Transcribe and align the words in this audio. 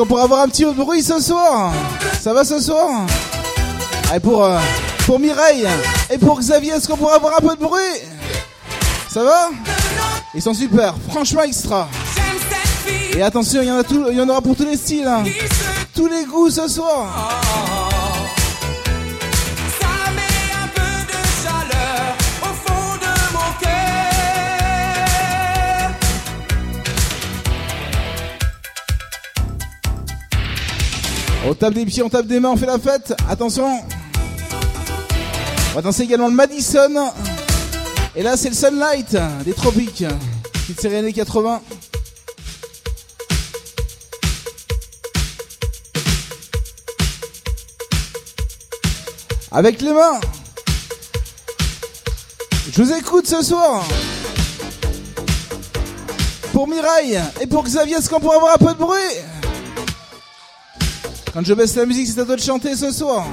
Qu'on 0.00 0.06
pourra 0.06 0.22
avoir 0.22 0.40
un 0.40 0.48
petit 0.48 0.64
bruit 0.64 1.02
ce 1.02 1.20
soir 1.20 1.74
Ça 2.22 2.32
va 2.32 2.42
ce 2.42 2.58
soir 2.58 3.04
Allez, 4.10 4.18
pour, 4.20 4.42
euh, 4.42 4.58
pour 5.04 5.20
Mireille 5.20 5.68
et 6.08 6.16
pour 6.16 6.38
Xavier, 6.40 6.72
est-ce 6.72 6.88
qu'on 6.88 6.96
pourra 6.96 7.16
avoir 7.16 7.34
un 7.36 7.46
peu 7.46 7.54
de 7.54 7.60
bruit 7.60 7.82
Ça 9.10 9.22
va 9.22 9.50
Ils 10.34 10.40
sont 10.40 10.54
super, 10.54 10.94
franchement 11.10 11.42
extra. 11.42 11.86
Et 13.14 13.20
attention, 13.20 13.60
il 13.60 13.68
y, 13.68 13.70
en 13.70 14.10
y 14.10 14.20
en 14.22 14.28
aura 14.30 14.40
pour 14.40 14.56
tous 14.56 14.64
les 14.64 14.78
styles. 14.78 15.06
hein. 15.06 15.22
Tous 15.94 16.06
les 16.06 16.24
goûts 16.24 16.48
ce 16.48 16.66
soir. 16.66 17.06
On 31.46 31.54
tape 31.54 31.72
des 31.72 31.86
pieds, 31.86 32.02
on 32.02 32.10
tape 32.10 32.26
des 32.26 32.38
mains, 32.38 32.50
on 32.50 32.56
fait 32.56 32.66
la 32.66 32.78
fête. 32.78 33.14
Attention. 33.28 33.80
On 35.70 35.74
va 35.74 35.82
danser 35.82 36.02
également 36.02 36.28
le 36.28 36.34
Madison. 36.34 37.12
Et 38.14 38.22
là, 38.22 38.36
c'est 38.36 38.50
le 38.50 38.54
Sunlight 38.54 39.16
des 39.44 39.54
tropiques. 39.54 40.04
Petite 40.52 40.80
série 40.80 40.96
années 40.96 41.12
80. 41.14 41.62
Avec 49.52 49.80
les 49.80 49.92
mains. 49.92 50.20
Je 52.70 52.82
vous 52.82 52.92
écoute 52.92 53.26
ce 53.26 53.42
soir. 53.42 53.84
Pour 56.52 56.68
Mireille 56.68 57.18
et 57.40 57.46
pour 57.46 57.64
Xavier, 57.64 57.96
est-ce 57.96 58.10
qu'on 58.10 58.20
pourrait 58.20 58.36
avoir 58.36 58.54
un 58.54 58.58
peu 58.58 58.74
de 58.74 58.78
bruit? 58.78 59.39
Quand 61.32 61.44
je 61.44 61.54
baisse 61.54 61.76
la 61.76 61.86
musique, 61.86 62.08
c'est 62.08 62.20
à 62.20 62.24
toi 62.24 62.36
de 62.36 62.40
chanter 62.40 62.74
ce 62.76 62.90
soir. 62.90 63.26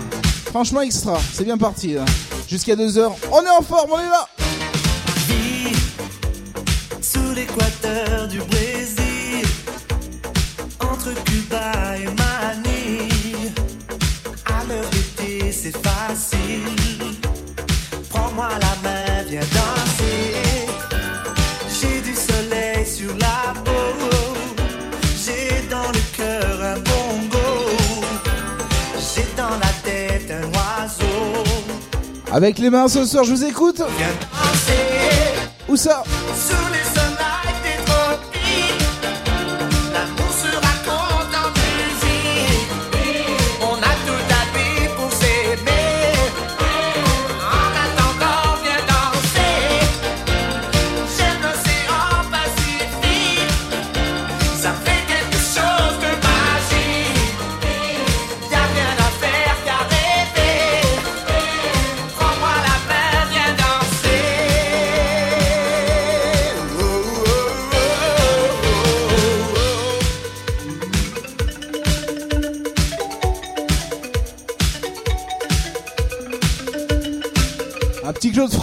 Franchement, 0.45 0.81
extra. 0.81 1.19
C'est 1.33 1.43
bien 1.43 1.57
parti. 1.57 1.93
là. 1.93 2.05
Jusqu'à 2.47 2.75
2h. 2.75 3.11
On 3.31 3.41
est 3.43 3.49
en 3.49 3.61
forme, 3.61 3.91
on 3.93 3.99
est 3.99 4.09
là. 4.09 4.27
Sous 7.01 7.33
l'équateur 7.35 8.27
du 8.27 8.39
Brésil, 8.39 9.45
entre 10.79 11.13
Cuba 11.25 11.71
et 11.97 12.05
Manille, 12.05 13.51
à 14.45 14.63
l'heure 14.67 14.89
d'été 14.91 15.51
c'est 15.51 15.75
facile. 15.77 17.17
Prends-moi 18.09 18.49
la 18.61 18.89
main, 18.89 19.23
viens 19.29 19.39
danser. 19.41 19.66
Avec 32.37 32.59
les 32.59 32.69
mains 32.69 32.87
ce 32.87 33.03
soir, 33.03 33.23
je 33.23 33.31
vous 33.31 33.45
écoute. 33.45 33.81
Où 35.67 35.75
ça? 35.75 36.03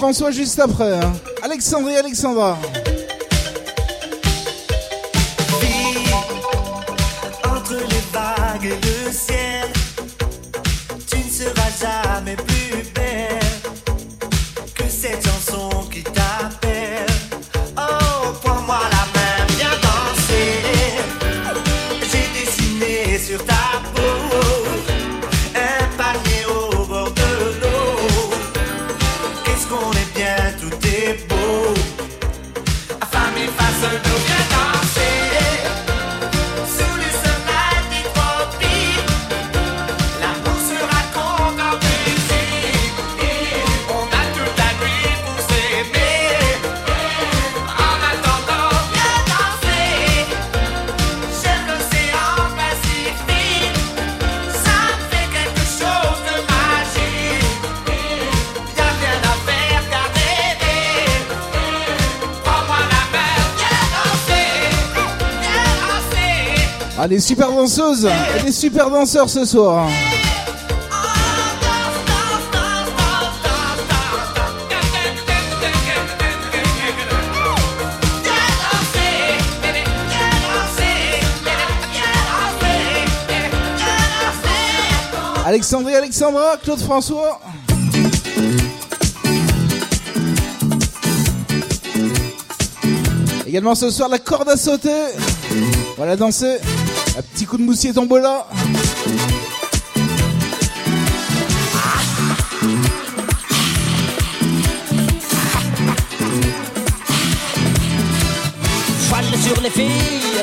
François 0.04 0.30
juste 0.32 0.60
après. 0.60 0.98
hein. 0.98 1.12
Alexandre 1.42 1.88
et 1.88 1.96
Alexandra. 1.96 2.58
Danseuses 67.64 68.06
et 68.38 68.42
des 68.42 68.52
super 68.52 68.90
danseurs 68.90 69.30
ce 69.30 69.42
soir. 69.46 69.88
Alexandre 85.46 85.88
et 85.88 85.94
Alexandra, 85.94 86.58
Claude 86.62 86.80
François. 86.80 87.40
Également 93.46 93.74
ce 93.74 93.90
soir 93.90 94.10
la 94.10 94.18
corde 94.18 94.50
à 94.50 94.56
sauter. 94.58 94.90
Voilà 95.96 96.16
danser. 96.16 96.58
Coup 97.54 97.58
de 97.58 97.66
moussier 97.66 97.92
tombola. 97.92 98.48
Voile 109.08 109.24
sur 109.40 109.60
les 109.62 109.70
filles, 109.70 110.42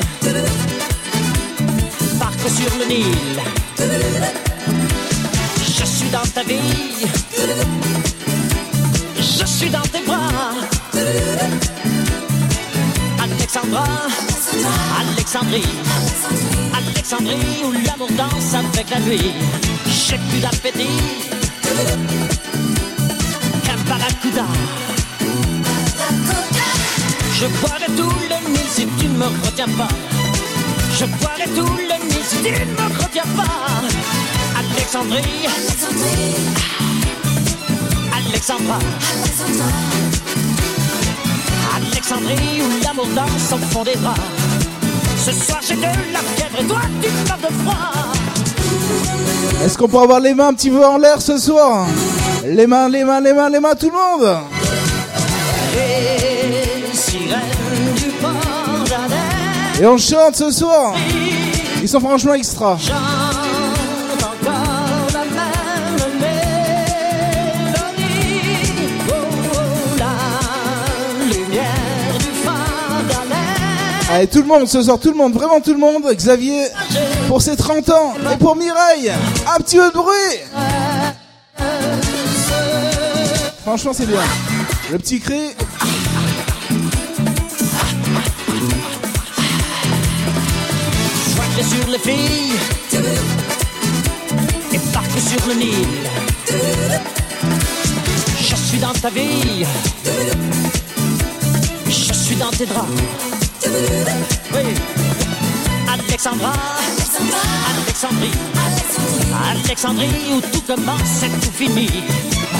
barque 2.18 2.48
sur 2.48 2.78
le 2.78 2.86
Nil. 2.88 3.04
Je 5.60 5.84
suis 5.84 6.08
dans 6.08 6.26
ta 6.34 6.42
vie, 6.44 6.56
je 9.18 9.44
suis 9.44 9.68
dans 9.68 9.82
tes 9.82 10.00
bras. 10.06 10.31
Alexandrie, 15.34 15.64
Alexandrie 16.74 17.64
où 17.64 17.72
l'amour 17.72 18.08
danse 18.18 18.52
avec 18.52 18.90
la 18.90 19.00
nuit. 19.00 19.32
J'ai 19.86 20.18
plus 20.28 20.40
d'appétit 20.40 21.00
qu'un 23.64 23.78
barracuda. 23.88 24.44
Je 27.32 27.46
boirai 27.46 27.86
tout 27.96 28.12
le 28.28 28.50
Nil 28.50 28.66
si 28.68 28.86
tu 28.98 29.06
ne 29.06 29.16
me 29.16 29.24
retiens 29.46 29.68
pas. 29.68 29.88
Je 30.98 31.06
boirai 31.06 31.48
tout 31.56 31.76
le 31.76 32.08
Nil 32.08 32.24
si 32.28 32.36
tu 32.36 32.50
ne 32.52 32.66
me 32.66 33.02
retiens 33.02 33.22
pas. 33.34 33.80
Alexandrie, 34.58 35.46
Alexandra, 38.28 38.78
Alexandrie 41.74 42.60
où 42.60 42.84
l'amour 42.84 43.06
danse 43.16 43.52
au 43.52 43.58
fond 43.72 43.82
des 43.82 43.96
bras. 43.96 44.14
Ce 45.24 45.30
soir 45.30 45.60
j'ai 45.62 45.76
de 45.76 45.82
la 45.82 46.18
fièvre 46.18 46.58
et 46.60 46.64
toi 46.64 46.80
tu 47.00 47.08
meurs 47.28 47.38
de 47.38 47.54
froid. 47.62 48.12
Est-ce 49.64 49.78
qu'on 49.78 49.86
peut 49.86 49.98
avoir 49.98 50.18
les 50.18 50.34
mains 50.34 50.48
un 50.48 50.54
petit 50.54 50.70
peu 50.70 50.84
en 50.84 50.98
l'air 50.98 51.22
ce 51.22 51.38
soir 51.38 51.86
Les 52.44 52.66
mains, 52.66 52.88
les 52.88 53.04
mains, 53.04 53.20
les 53.20 53.32
mains, 53.32 53.48
les 53.48 53.60
mains, 53.60 53.74
tout 53.78 53.90
le 53.90 53.92
monde 53.92 54.36
Les 55.76 56.96
sirènes 56.96 57.94
du 57.94 58.08
port 58.20 58.32
d'Adèle 58.84 59.80
Et 59.80 59.86
on 59.86 59.96
chante 59.96 60.34
ce 60.34 60.50
soir 60.50 60.94
Ils 61.80 61.88
sont 61.88 62.00
franchement 62.00 62.34
extra. 62.34 62.76
Allez, 74.14 74.26
tout 74.26 74.40
le 74.40 74.46
monde 74.46 74.68
ce 74.68 74.82
soir, 74.82 74.98
tout 75.00 75.10
le 75.10 75.16
monde, 75.16 75.32
vraiment 75.32 75.58
tout 75.62 75.72
le 75.72 75.78
monde. 75.78 76.02
Xavier, 76.14 76.66
pour 77.28 77.40
ses 77.40 77.56
30 77.56 77.88
ans. 77.88 78.12
Et 78.30 78.36
pour 78.36 78.54
Mireille, 78.56 79.10
un 79.10 79.56
petit 79.56 79.78
peu 79.78 79.88
de 79.88 79.94
bruit 79.94 80.12
Franchement, 83.62 83.92
c'est 83.94 84.04
bien. 84.04 84.20
Le 84.90 84.98
petit 84.98 85.18
cri. 85.18 85.52
Sur 91.62 91.88
les 91.90 91.98
filles 91.98 92.58
et 94.74 94.78
parque 94.92 95.18
sur 95.18 95.48
le 95.48 95.54
Nil. 95.54 95.86
Je 98.38 98.56
suis 98.56 98.78
dans 98.78 98.92
ta 98.92 99.08
vie, 99.08 99.64
je 101.86 102.12
suis 102.12 102.36
dans 102.36 102.50
tes 102.50 102.66
draps. 102.66 103.41
Oui. 104.54 104.74
Alexandra, 105.90 106.52
Alexandrie, 107.74 108.30
Alexandrie 109.50 110.08
où 110.34 110.40
tout 110.40 110.60
commence 110.62 111.22
et 111.22 111.30
tout 111.40 111.52
finit. 111.52 112.04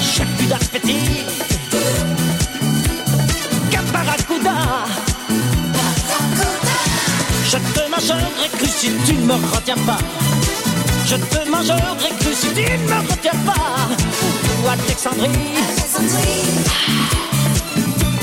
J'ai 0.00 0.24
plus 0.36 0.46
d'appétit. 0.46 1.24
Caparacuda. 3.70 4.56
Je 7.44 7.58
te 7.58 7.90
mangerai 7.90 8.48
cru 8.56 8.66
si 8.66 8.90
tu 9.04 9.14
ne 9.14 9.26
me 9.26 9.34
retiens 9.54 9.76
pas. 9.86 9.98
Je 11.06 11.16
te 11.16 11.48
mangerai 11.50 12.10
cru 12.20 12.32
si 12.34 12.48
tu 12.48 12.62
ne 12.62 12.88
me 12.88 13.10
retiens 13.10 13.38
pas. 13.44 13.88
Ou 14.62 14.68
Alexandrie, 14.68 15.28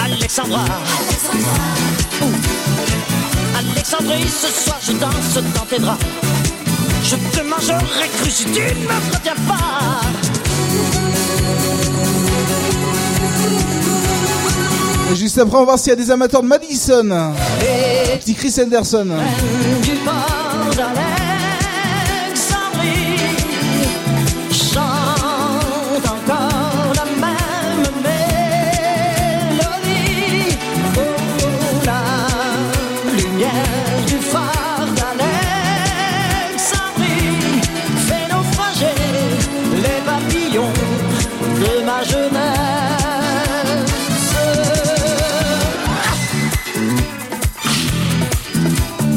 Alexandra. 0.03 0.65
Ouh. 1.33 1.98
Alexandrie, 3.59 4.25
ce 4.25 4.47
soir 4.47 4.79
je 4.81 4.93
danse 4.93 5.33
dans 5.53 5.65
tes 5.65 5.79
draps. 5.79 6.05
Je 7.03 7.15
te 7.15 7.43
mangerai 7.43 8.07
cru 8.17 8.29
si 8.29 8.45
tu 8.45 8.61
ne 8.61 8.87
me 8.87 9.13
retiens 9.13 9.35
pas. 9.47 9.99
Et 15.11 15.15
juste 15.15 15.37
après, 15.39 15.57
on 15.57 15.59
va 15.59 15.65
voir 15.65 15.79
s'il 15.79 15.89
y 15.89 15.93
a 15.93 15.95
des 15.97 16.09
amateurs 16.09 16.41
de 16.41 16.47
Madison. 16.47 17.33
Petit 18.19 18.33
Chris 18.33 18.53
du 19.83 19.91
port 20.05 21.18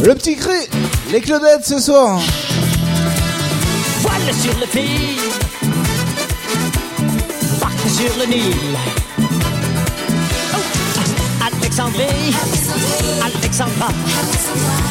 Le 0.02 0.14
petit 0.16 0.34
cri. 0.34 0.68
Les 1.12 1.20
Claudettes 1.20 1.64
ce 1.64 1.78
soir. 1.78 2.20
Voile 4.00 4.34
sur 4.34 4.58
le 4.58 4.66
fil, 4.66 5.16
barque 7.60 7.88
sur 7.88 8.12
le 8.18 8.26
Nil. 8.26 8.76
Oh, 10.54 10.58
Alexandrie, 11.46 12.34
Alexandra, 13.22 13.88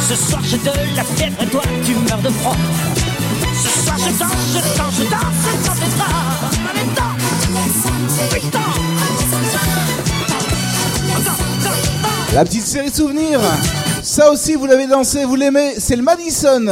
ce 0.07 0.15
soir 0.15 0.41
j'ai 0.45 0.57
de 0.59 0.71
la 0.95 1.03
fièvre 1.03 1.41
et 1.41 1.47
toi 1.47 1.63
tu 1.85 1.93
meurs 1.95 2.21
de 2.21 2.29
froid. 2.29 2.55
Ce 3.61 3.83
soir 3.83 3.97
je 3.97 4.17
danse, 4.17 4.31
je 4.53 4.59
danse, 4.77 4.93
je 4.97 5.03
danse 5.03 5.65
dans 5.65 5.75
tes 5.75 5.91
bras. 5.97 6.49
Allez, 6.69 6.87
danse, 6.95 7.87
oui, 8.31 8.41
danse. 8.49 8.61
La 12.33 12.45
petite 12.45 12.65
série 12.65 12.89
souvenirs. 12.89 13.41
Ça 14.11 14.29
aussi, 14.29 14.55
vous 14.55 14.65
l'avez 14.65 14.87
dansé, 14.87 15.23
vous 15.23 15.37
l'aimez. 15.37 15.75
C'est 15.77 15.95
le 15.95 16.03
Madison. 16.03 16.65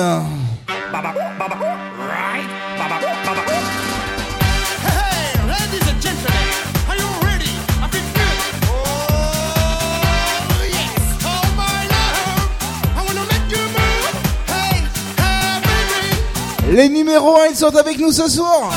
Les 16.70 16.90
numéros 16.90 17.38
1, 17.38 17.46
ils 17.52 17.56
sont 17.56 17.74
avec 17.78 18.00
nous 18.00 18.12
ce 18.12 18.28
soir. 18.28 18.74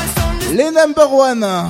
Les 0.53 0.71
number 0.71 1.11
one. 1.11 1.43
Everybody 1.43 1.67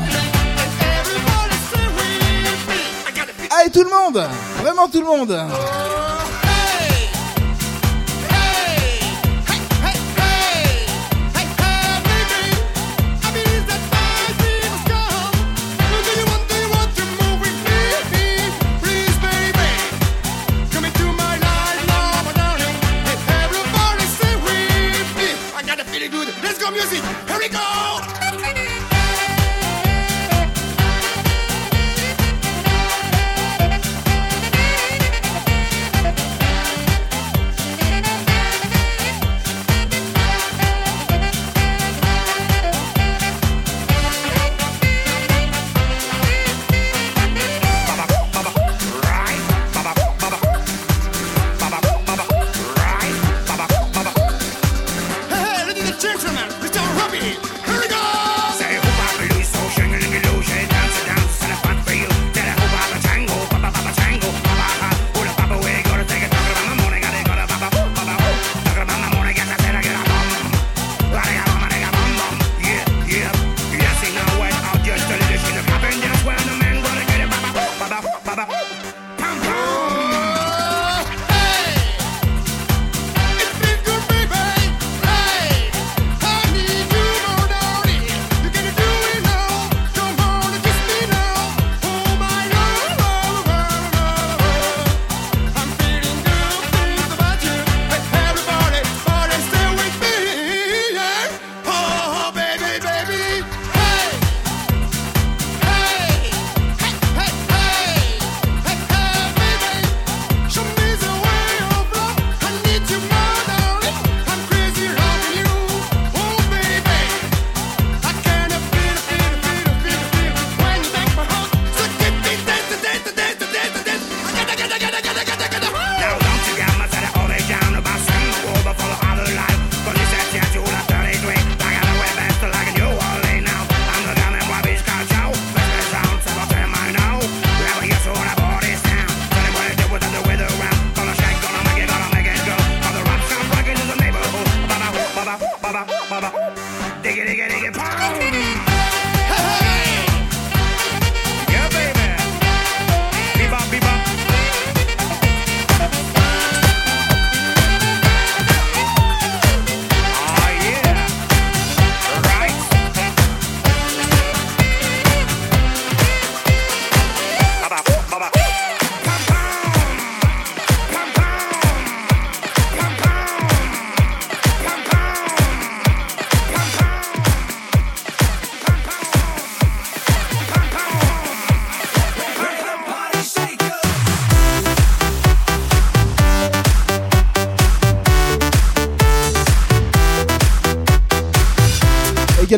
say 1.71 1.87
with 1.95 2.67
me. 2.67 2.75
I 3.07 3.11
gotta 3.15 3.33
feel 3.33 3.49
Allez, 3.49 3.71
tout 3.71 3.83
le 3.83 3.89
monde. 3.89 4.23
Vraiment 4.61 4.87
tout 4.87 4.99
le 4.99 5.07
monde. 5.07 5.82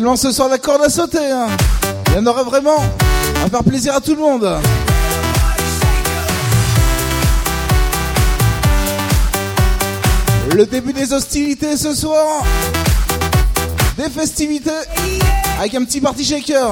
lance 0.06 0.22
ce 0.22 0.30
soir 0.30 0.48
la 0.48 0.58
corde 0.58 0.82
à 0.82 0.88
sauter. 0.88 1.18
Hein. 1.18 1.48
Il 2.08 2.14
y 2.14 2.18
en 2.18 2.26
aura 2.26 2.44
vraiment 2.44 2.78
à 3.44 3.50
faire 3.50 3.64
plaisir 3.64 3.92
à 3.92 4.00
tout 4.00 4.14
le 4.14 4.20
monde. 4.20 4.48
Le 10.54 10.64
début 10.64 10.92
des 10.92 11.12
hostilités 11.12 11.76
ce 11.76 11.92
soir. 11.92 12.44
Des 13.98 14.08
festivités. 14.08 14.70
Avec 15.58 15.74
un 15.74 15.84
petit 15.84 16.00
party 16.00 16.24
shaker. 16.24 16.70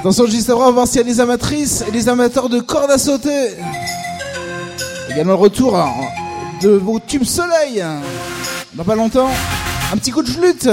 Attention, 0.00 0.24
juste 0.24 0.48
avant, 0.48 0.62
on 0.62 0.64
va 0.64 0.70
voir 0.70 0.88
s'il 0.88 0.96
y 0.96 1.00
a 1.00 1.04
des 1.04 1.20
amatrices 1.20 1.84
et 1.86 1.90
des 1.90 2.08
amateurs 2.08 2.48
de 2.48 2.58
cordes 2.58 2.90
à 2.90 2.96
sauter. 2.96 3.50
Également 5.10 5.32
le 5.32 5.38
retour 5.38 5.76
hein, 5.76 5.90
de 6.62 6.70
vos 6.70 6.98
tubes 6.98 7.24
soleil. 7.24 7.84
Dans 8.72 8.84
pas 8.84 8.94
longtemps, 8.94 9.28
un 9.92 9.96
petit 9.98 10.10
coup 10.10 10.22
de 10.22 10.30
flûte. 10.30 10.70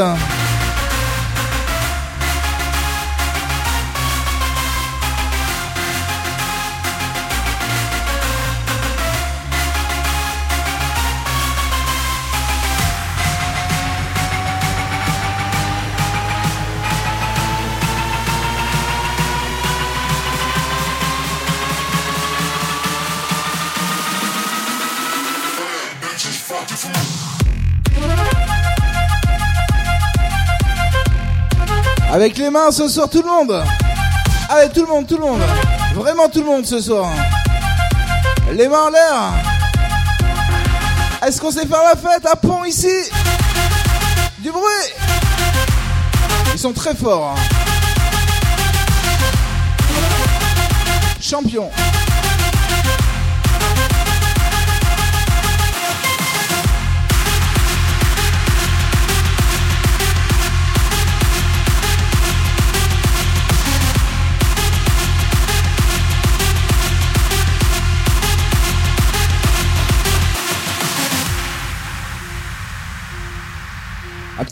Avec 32.17 32.35
les 32.39 32.49
mains 32.49 32.71
ce 32.71 32.87
soir 32.87 33.07
tout 33.07 33.21
le 33.21 33.27
monde. 33.27 33.63
Allez 34.49 34.71
tout 34.73 34.81
le 34.81 34.87
monde, 34.87 35.05
tout 35.05 35.17
le 35.17 35.21
monde. 35.23 35.39
Vraiment 35.93 36.27
tout 36.27 36.39
le 36.39 36.47
monde 36.47 36.65
ce 36.65 36.81
soir. 36.81 37.11
Les 38.53 38.67
mains 38.67 38.85
en 38.85 38.89
l'air. 38.89 39.33
Est-ce 41.23 41.39
qu'on 41.39 41.51
sait 41.51 41.67
faire 41.67 41.83
la 41.83 41.95
fête 41.95 42.25
à 42.25 42.35
pont 42.35 42.63
ici? 42.63 42.89
Du 44.39 44.49
bruit. 44.49 44.63
Ils 46.53 46.59
sont 46.59 46.73
très 46.73 46.95
forts 46.95 47.35
hein. 47.37 47.41
Champion. 51.21 51.69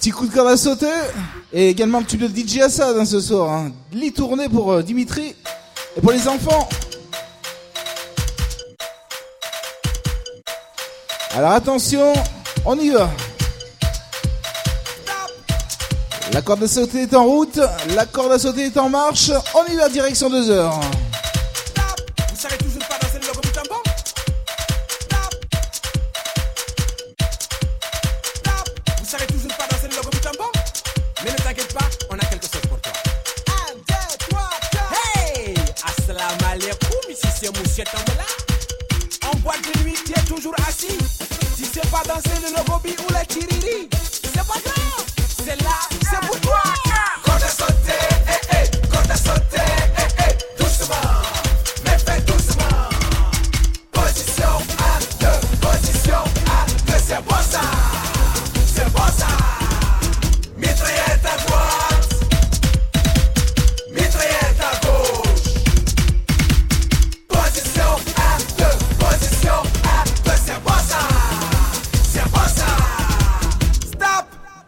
Petit 0.05 0.11
coup 0.11 0.27
de 0.27 0.33
corde 0.35 0.49
à 0.49 0.57
sauter. 0.57 0.85
Et 1.51 1.69
également 1.69 2.03
petit 2.03 2.17
peu 2.17 2.27
de 2.27 2.37
DJ 2.37 2.59
Assad 2.59 2.95
hein, 2.95 3.05
ce 3.05 3.19
soir. 3.19 3.51
Hein. 3.51 3.71
Lit 3.91 4.11
tourné 4.11 4.47
pour 4.47 4.71
euh, 4.71 4.83
Dimitri. 4.83 5.33
Et 5.97 6.01
pour 6.01 6.11
les 6.11 6.27
enfants. 6.27 6.69
Alors 11.33 11.53
attention, 11.53 12.13
on 12.65 12.77
y 12.77 12.91
va. 12.91 13.09
La 16.33 16.43
corde 16.43 16.61
à 16.61 16.67
sauter 16.67 17.01
est 17.01 17.15
en 17.15 17.25
route. 17.25 17.59
La 17.95 18.05
corde 18.05 18.33
à 18.33 18.37
sauter 18.37 18.65
est 18.65 18.77
en 18.77 18.89
marche. 18.89 19.31
On 19.55 19.73
y 19.73 19.75
va, 19.75 19.89
direction 19.89 20.29
2 20.29 20.51
heures. 20.51 20.79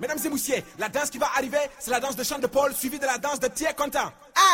Mesdames 0.07 0.25
et 0.25 0.29
messieurs, 0.29 0.63
la 0.79 0.87
danse 0.87 1.09
qui 1.09 1.17
va 1.17 1.29
arriver, 1.35 1.57
c'est 1.79 1.91
la 1.91 1.99
danse 1.99 2.15
de 2.15 2.23
Chant 2.23 2.39
de 2.39 2.47
Paul 2.47 2.73
suivie 2.73 2.97
de 2.97 3.05
la 3.05 3.17
danse 3.17 3.41
de 3.41 3.47
Thierry 3.49 3.75
Quentin. 3.75 4.09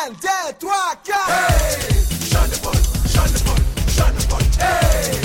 1, 0.08 0.10
2, 0.10 0.18
3, 0.60 0.74
4 1.04 1.20
Hey 1.30 1.96
Chant 2.32 2.48
de 2.48 2.56
Paul, 2.56 2.74
Chant 3.14 3.32
de 3.32 3.40
Paul, 3.44 3.58
Chant 3.96 4.14
de 4.18 4.26
Paul, 4.28 4.42
hey 4.60 5.23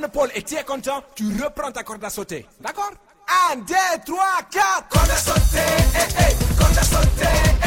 de 0.00 0.06
Paul 0.06 0.30
et 0.34 0.42
Thierry 0.42 0.64
Quentin, 0.64 1.02
tu 1.14 1.24
reprends 1.42 1.70
ta 1.70 1.82
corde 1.82 2.04
à 2.04 2.10
sauter. 2.10 2.46
D'accord? 2.60 2.92
1, 3.52 3.56
2, 3.56 3.74
3, 4.06 4.24
4 4.50 4.88
Corde 4.88 5.10
à 5.10 5.16
sauter, 5.16 5.58
eh 5.94 6.14
eh. 6.18 6.58
Corde 6.58 6.78
à 6.78 6.82
sauter, 6.82 7.61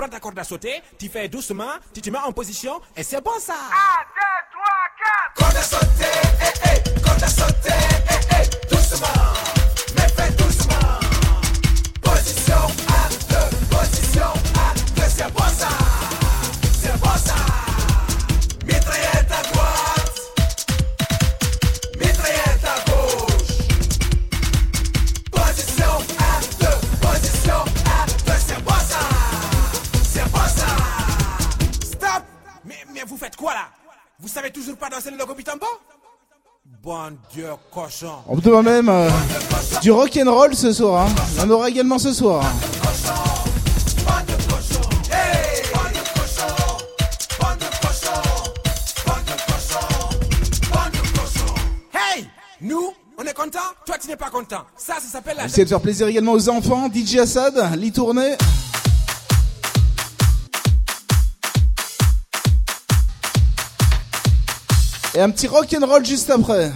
prends 0.00 0.08
ta 0.08 0.18
corde 0.20 0.38
à 0.38 0.44
sauter 0.44 0.82
Tu 0.98 1.08
fais 1.08 1.28
doucement 1.28 1.72
Tu 1.92 2.00
te 2.00 2.08
mets 2.10 2.18
en 2.18 2.32
position 2.32 2.80
Et 2.96 3.02
c'est 3.02 3.22
bon 3.22 3.38
ça. 3.38 3.52
1, 3.54 3.56
2, 3.56 3.60
3, 4.52 4.64
4 5.34 5.44
Corde 5.44 5.56
à 5.56 5.62
sauter, 5.62 6.09
danser 35.00 35.16
le 35.16 35.34
Bitambo? 35.34 35.66
Bon 36.82 37.16
Dieu 37.32 37.48
cochon 37.72 38.16
On 38.28 38.36
demande 38.36 38.64
même 38.64 38.88
euh, 38.88 39.08
du 39.82 39.90
rock 39.90 40.18
and 40.22 40.30
roll 40.30 40.54
ce 40.54 40.72
soir. 40.72 41.06
Hein. 41.06 41.42
En 41.42 41.50
aura 41.50 41.68
également 41.68 41.98
ce 41.98 42.12
soir. 42.12 42.44
Cochons, 42.82 43.14
hey 51.94 52.26
Nous, 52.60 52.92
on 53.18 53.22
est 53.24 53.34
content, 53.34 53.58
toi 53.86 53.96
tu 54.00 54.08
n'es 54.08 54.16
pas 54.16 54.30
content. 54.30 54.64
Ça, 54.76 54.94
ça 54.94 55.08
s'appelle 55.12 55.36
la... 55.36 55.46
Essayez 55.46 55.64
de 55.64 55.68
faire 55.68 55.80
plaisir 55.80 56.08
également 56.08 56.32
aux 56.32 56.48
enfants. 56.48 56.88
DJ 56.92 57.16
Assad, 57.16 57.74
lit 57.76 57.92
tourné. 57.92 58.36
Et 65.14 65.20
un 65.20 65.30
petit 65.30 65.48
rock 65.48 65.74
and 65.74 65.84
roll 65.86 66.04
juste 66.04 66.30
après. 66.30 66.70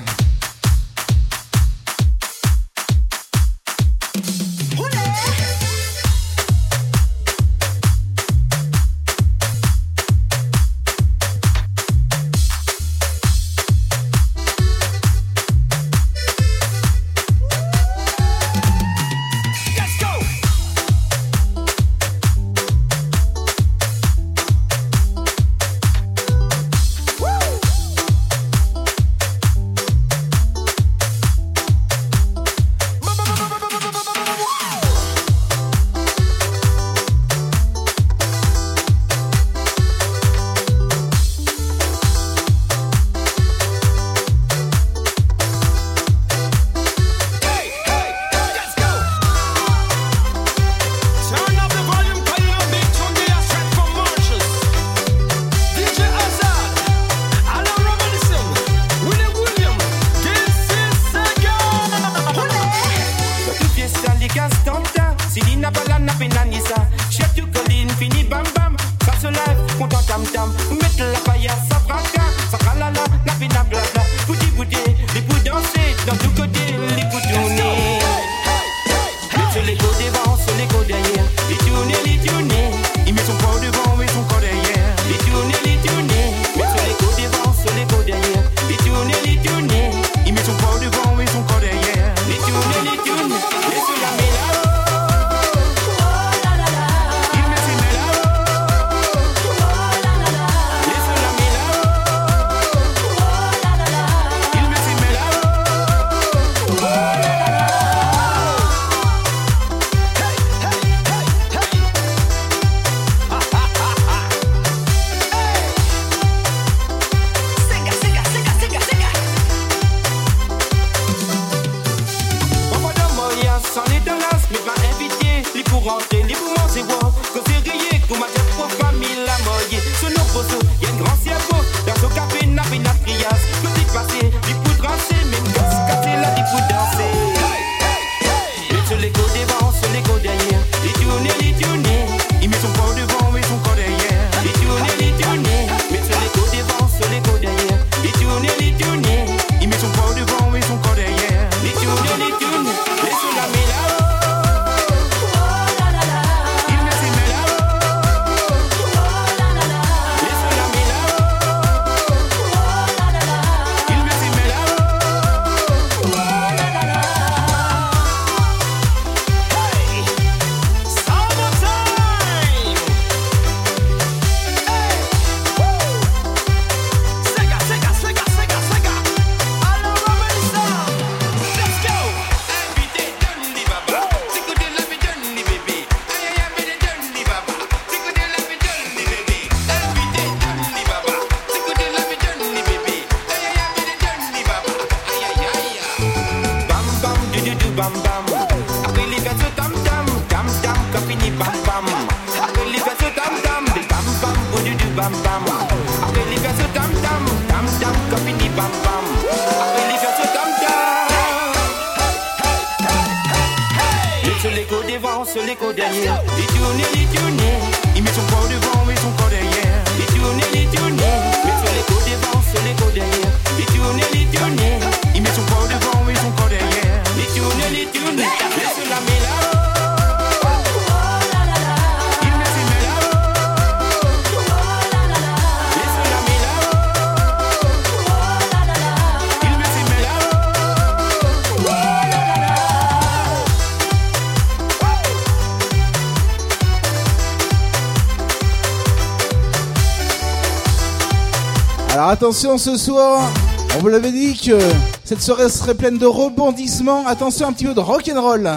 Attention 252.25 252.57
ce 252.57 252.79
soir, 252.79 253.31
on 253.77 253.81
vous 253.81 253.89
l'avait 253.89 254.11
dit 254.11 254.35
que 254.35 254.59
cette 255.05 255.21
soirée 255.21 255.51
serait 255.51 255.75
pleine 255.75 255.99
de 255.99 256.07
rebondissements. 256.07 257.07
Attention 257.07 257.49
un 257.49 257.53
petit 257.53 257.67
peu 257.67 257.75
de 257.75 257.81
rock'n'roll. 257.81 258.51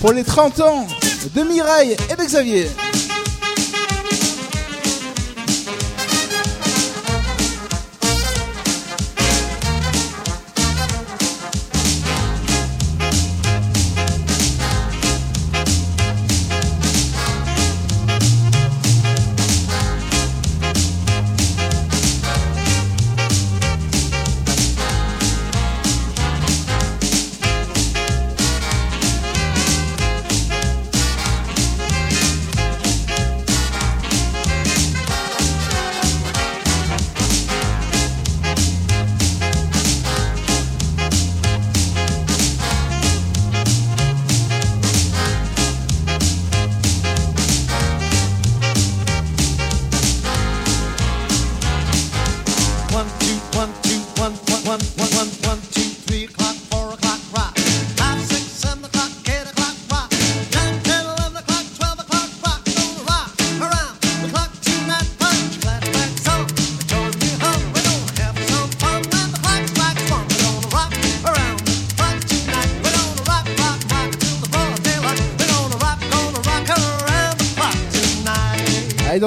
Pour 0.00 0.12
les 0.12 0.24
30 0.24 0.60
ans 0.60 0.86
de 1.34 1.42
Mireille 1.42 1.94
et 2.10 2.16
de 2.16 2.24
Xavier. 2.24 2.70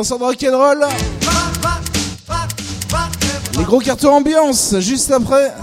Dansant 0.01 0.17
de 0.17 0.23
rock'n'roll. 0.23 0.83
Les 3.55 3.63
gros 3.63 3.77
cartons 3.77 4.15
ambiance, 4.15 4.79
juste 4.79 5.11
après. 5.11 5.53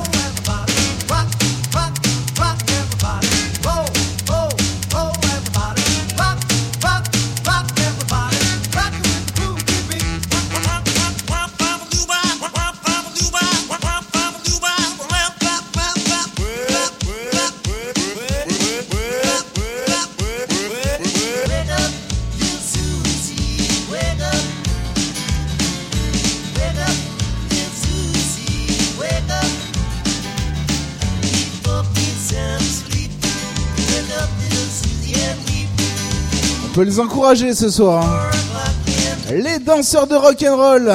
peut 36.79 36.85
les 36.85 37.01
encourager 37.01 37.55
ce 37.55 37.71
soir. 37.71 38.05
Hein. 38.05 39.33
Les 39.33 39.59
danseurs 39.59 40.07
de 40.07 40.15
rock'n'roll. 40.15 40.95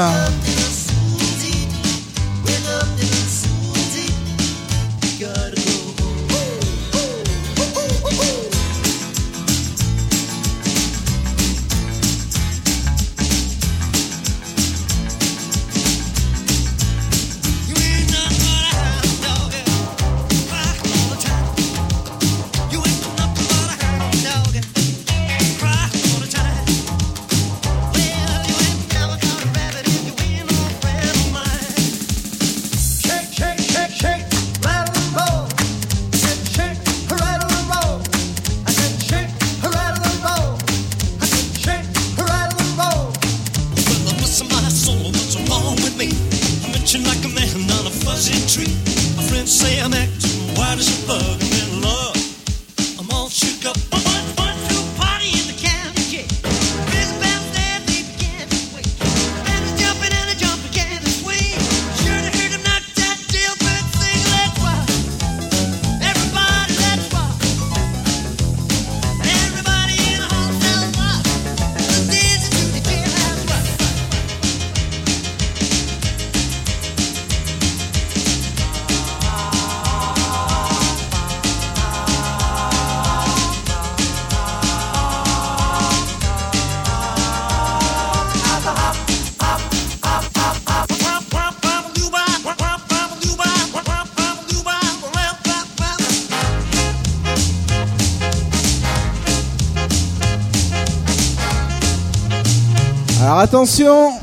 Attention, 103.54 104.14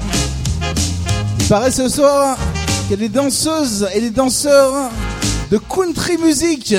il 1.38 1.46
paraît 1.46 1.70
ce 1.70 1.88
soir 1.88 2.36
qu'il 2.88 2.90
y 2.90 2.94
a 2.94 2.96
des 2.96 3.08
danseuses 3.08 3.88
et 3.94 4.00
des 4.00 4.10
danseurs 4.10 4.90
de 5.52 5.56
country 5.56 6.18
music. 6.18 6.74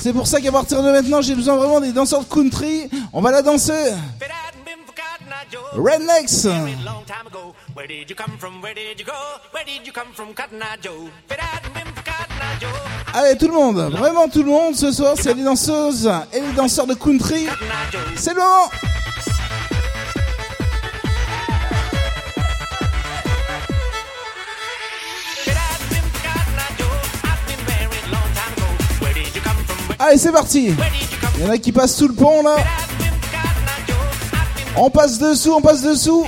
C'est 0.00 0.14
pour 0.14 0.26
ça 0.26 0.40
qu'à 0.40 0.50
partir 0.50 0.82
de 0.82 0.90
maintenant, 0.90 1.20
j'ai 1.20 1.34
besoin 1.34 1.54
vraiment 1.58 1.80
des 1.80 1.92
danseurs 1.92 2.20
de 2.20 2.28
country. 2.32 2.88
On 3.12 3.20
va 3.20 3.30
la 3.30 3.42
danser. 3.42 3.92
Rednecks. 5.72 6.46
Allez, 13.12 13.36
tout 13.36 13.48
le 13.48 13.52
monde, 13.52 13.92
vraiment 13.92 14.28
tout 14.30 14.42
le 14.42 14.50
monde 14.50 14.74
ce 14.74 14.92
soir, 14.92 15.14
c'est 15.20 15.34
les 15.34 15.44
danseuses 15.44 16.10
et 16.32 16.40
les 16.40 16.52
danseurs 16.52 16.86
de 16.86 16.94
country. 16.94 17.48
C'est 18.16 18.32
le! 18.32 18.40
Allez, 30.04 30.18
c'est 30.18 30.32
parti. 30.32 30.74
Il 31.36 31.44
y 31.44 31.46
en 31.46 31.50
a 31.50 31.58
qui 31.58 31.70
passent 31.70 31.94
sous 31.94 32.08
le 32.08 32.14
pont 32.14 32.42
là. 32.42 32.56
On 34.76 34.90
passe 34.90 35.20
dessous, 35.20 35.52
on 35.52 35.60
passe 35.60 35.82
dessous. 35.82 36.26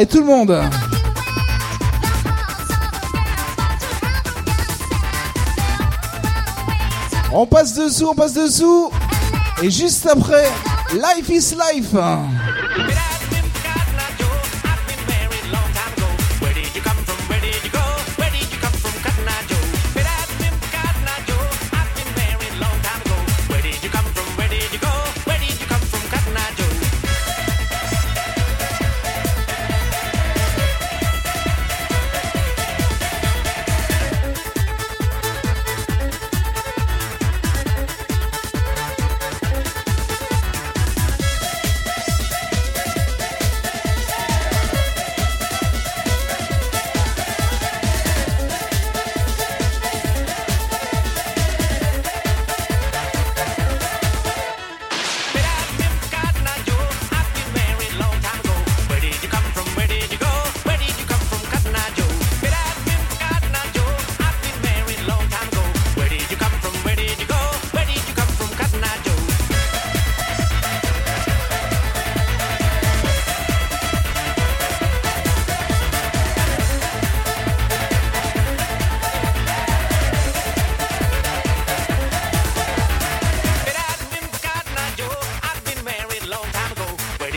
Allez 0.00 0.08
tout 0.08 0.20
le 0.20 0.24
monde 0.24 0.58
On 7.30 7.44
passe 7.44 7.74
dessous, 7.74 8.06
on 8.06 8.14
passe 8.14 8.32
dessous. 8.32 8.90
Et 9.62 9.70
juste 9.70 10.06
après, 10.06 10.46
Life 10.94 11.28
is 11.28 11.54
Life. 11.54 11.94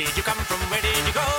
did 0.06 0.18
you 0.18 0.24
come 0.24 0.38
from? 0.38 0.60
Where 0.70 0.82
did 0.82 0.98
you 1.08 1.14
go? 1.14 1.33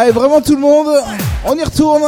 Allez, 0.00 0.12
vraiment 0.12 0.40
tout 0.40 0.54
le 0.54 0.60
monde, 0.60 0.86
on 1.44 1.56
y 1.56 1.64
retourne. 1.64 2.04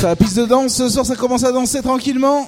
Ça 0.00 0.06
la 0.06 0.14
piste 0.14 0.36
de 0.36 0.44
danse 0.46 0.74
ce 0.74 0.88
soir, 0.88 1.04
ça 1.04 1.16
commence 1.16 1.42
à 1.42 1.50
danser 1.50 1.82
tranquillement. 1.82 2.46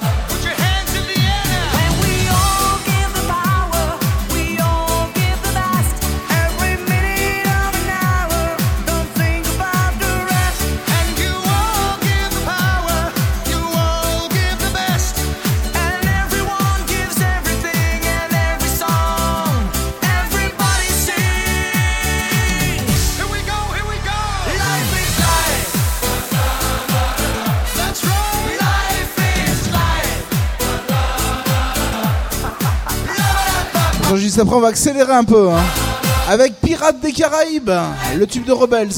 après 34.42 34.56
on 34.56 34.60
va 34.60 34.68
accélérer 34.68 35.12
un 35.12 35.22
peu. 35.22 35.50
Hein. 35.50 35.62
Avec 36.28 36.54
Pirates 36.60 37.00
des 37.00 37.12
Caraïbes, 37.12 37.70
le 38.16 38.26
tube 38.26 38.44
de 38.44 38.52
Rebels. 38.52 38.88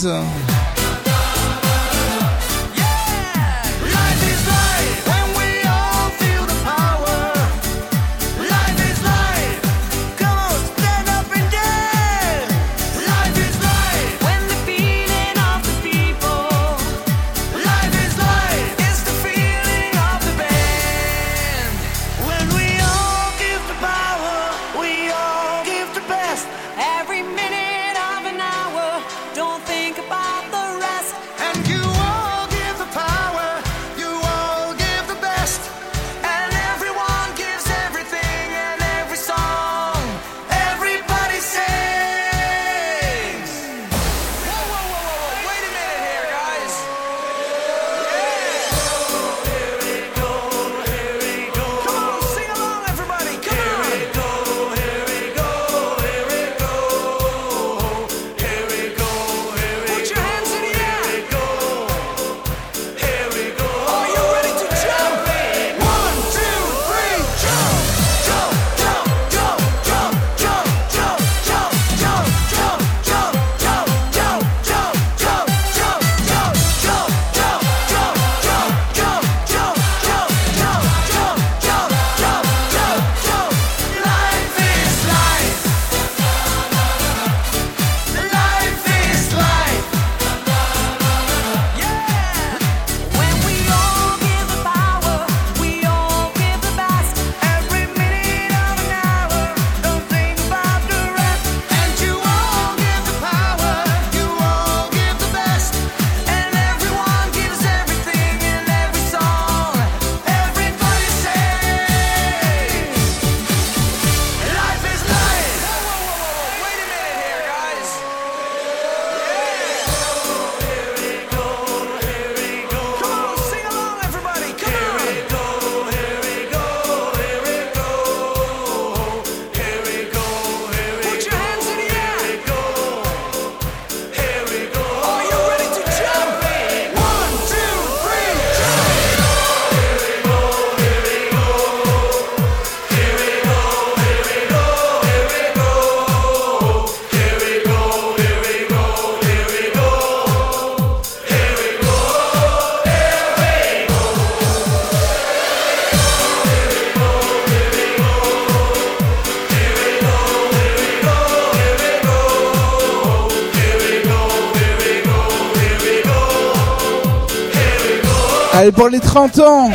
Pour 168.72 168.88
les 168.88 169.00
30 169.00 169.40
ans 169.40 169.70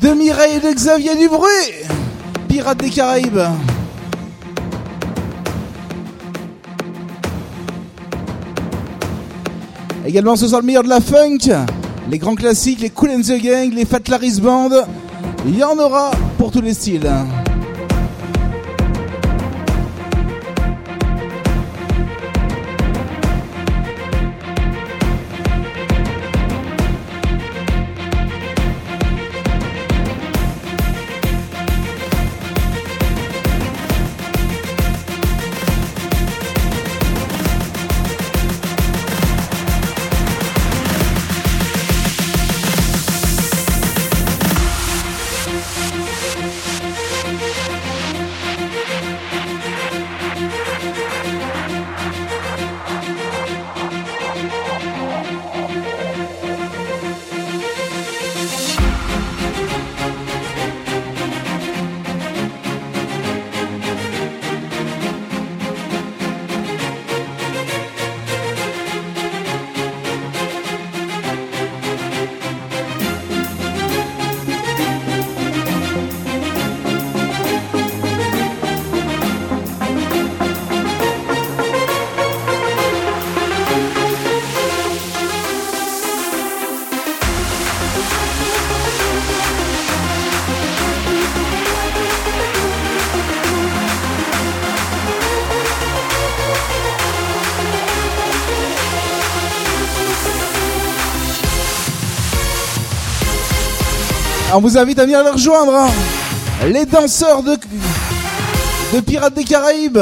de 0.00 0.08
Mireille 0.08 0.56
et 0.56 0.60
de 0.60 0.72
Xavier 0.72 1.14
Dubruy, 1.14 1.46
Pirates 2.48 2.78
des 2.78 2.90
Caraïbes. 2.90 3.40
Également, 10.06 10.36
ce 10.36 10.48
soir, 10.48 10.62
le 10.62 10.66
meilleur 10.66 10.82
de 10.82 10.88
la 10.88 11.00
funk, 11.00 11.38
les 12.10 12.18
grands 12.18 12.34
classiques, 12.34 12.80
les 12.80 12.90
Cool 12.90 13.10
and 13.10 13.20
the 13.20 13.40
Gang, 13.40 13.72
les 13.72 13.84
Fat 13.84 14.00
Larry's 14.08 14.40
Band. 14.40 14.70
Il 15.46 15.56
y 15.56 15.62
en 15.62 15.78
aura 15.78 16.10
pour 16.38 16.50
tous 16.50 16.60
les 16.60 16.74
styles. 16.74 17.10
On 104.56 104.60
vous 104.60 104.78
invite 104.78 105.00
à 105.00 105.04
venir 105.04 105.24
les 105.24 105.30
rejoindre. 105.30 105.74
hein. 105.74 105.90
Les 106.68 106.86
danseurs 106.86 107.42
de, 107.42 107.58
Pirates 109.00 109.34
des 109.34 109.42
Caraïbes. 109.42 109.98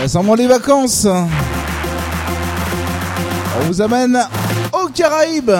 Ça 0.00 0.08
sent 0.08 0.22
bon 0.24 0.34
les 0.34 0.48
vacances. 0.48 1.06
On 1.06 1.28
vous 3.68 3.80
amène 3.80 4.18
aux 4.72 4.88
Caraïbes. 4.88 5.52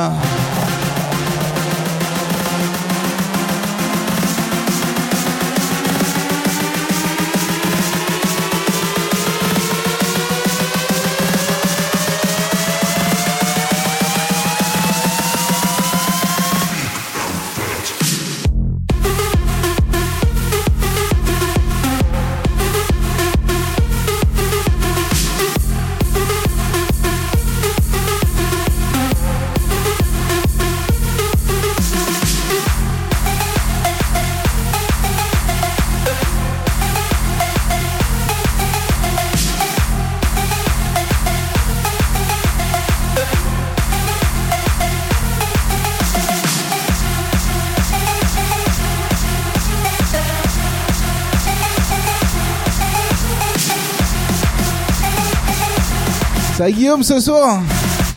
Guillaume 56.72 57.02
ce 57.02 57.18
soir, 57.18 57.60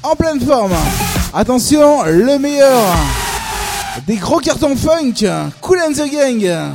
en 0.04 0.16
pleine 0.16 0.40
forme. 0.40 0.74
Attention, 1.34 2.04
le 2.04 2.38
meilleur 2.38 2.96
des 4.06 4.16
gros 4.16 4.40
cartons 4.40 4.76
funk, 4.76 5.26
Cool 5.62 5.80
and 5.80 5.94
the 5.94 6.10
Gang. 6.12 6.72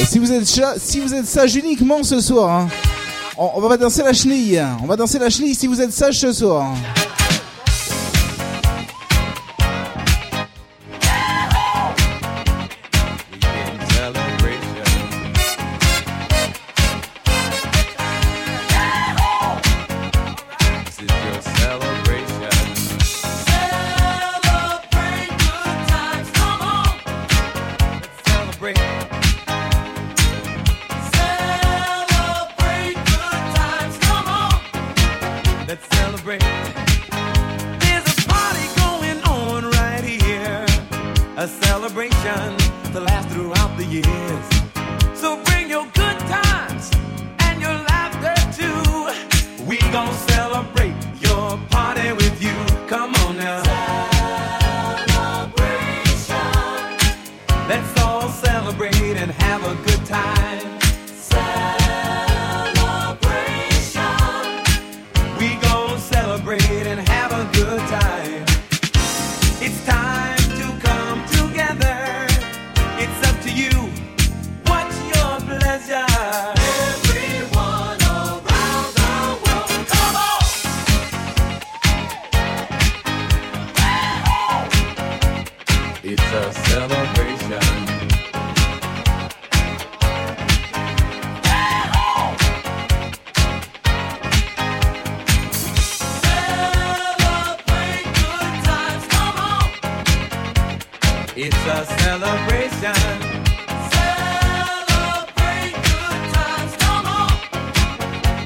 Et 0.00 0.04
si 0.04 0.18
vous 0.18 0.32
êtes 0.32 0.46
si 0.78 1.00
vous 1.00 1.14
êtes 1.14 1.26
sage 1.26 1.54
uniquement 1.54 2.02
ce 2.02 2.20
soir, 2.20 2.50
hein, 2.50 2.68
on, 3.36 3.50
on 3.54 3.60
va 3.60 3.76
danser 3.76 4.02
la 4.02 4.12
chenille. 4.12 4.62
On 4.82 4.86
va 4.86 4.96
danser 4.96 5.18
la 5.18 5.30
chenille 5.30 5.54
si 5.54 5.66
vous 5.66 5.80
êtes 5.80 5.92
sage 5.92 6.18
ce 6.18 6.32
soir. 6.32 6.72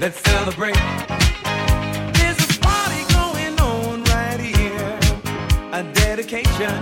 Let's 0.01 0.21
celebrate. 0.21 0.77
There's 2.15 2.39
a 2.39 2.61
party 2.61 3.03
going 3.13 3.59
on 3.59 4.05
right 4.05 4.39
here. 4.39 4.99
A 5.73 5.83
dedication 5.93 6.73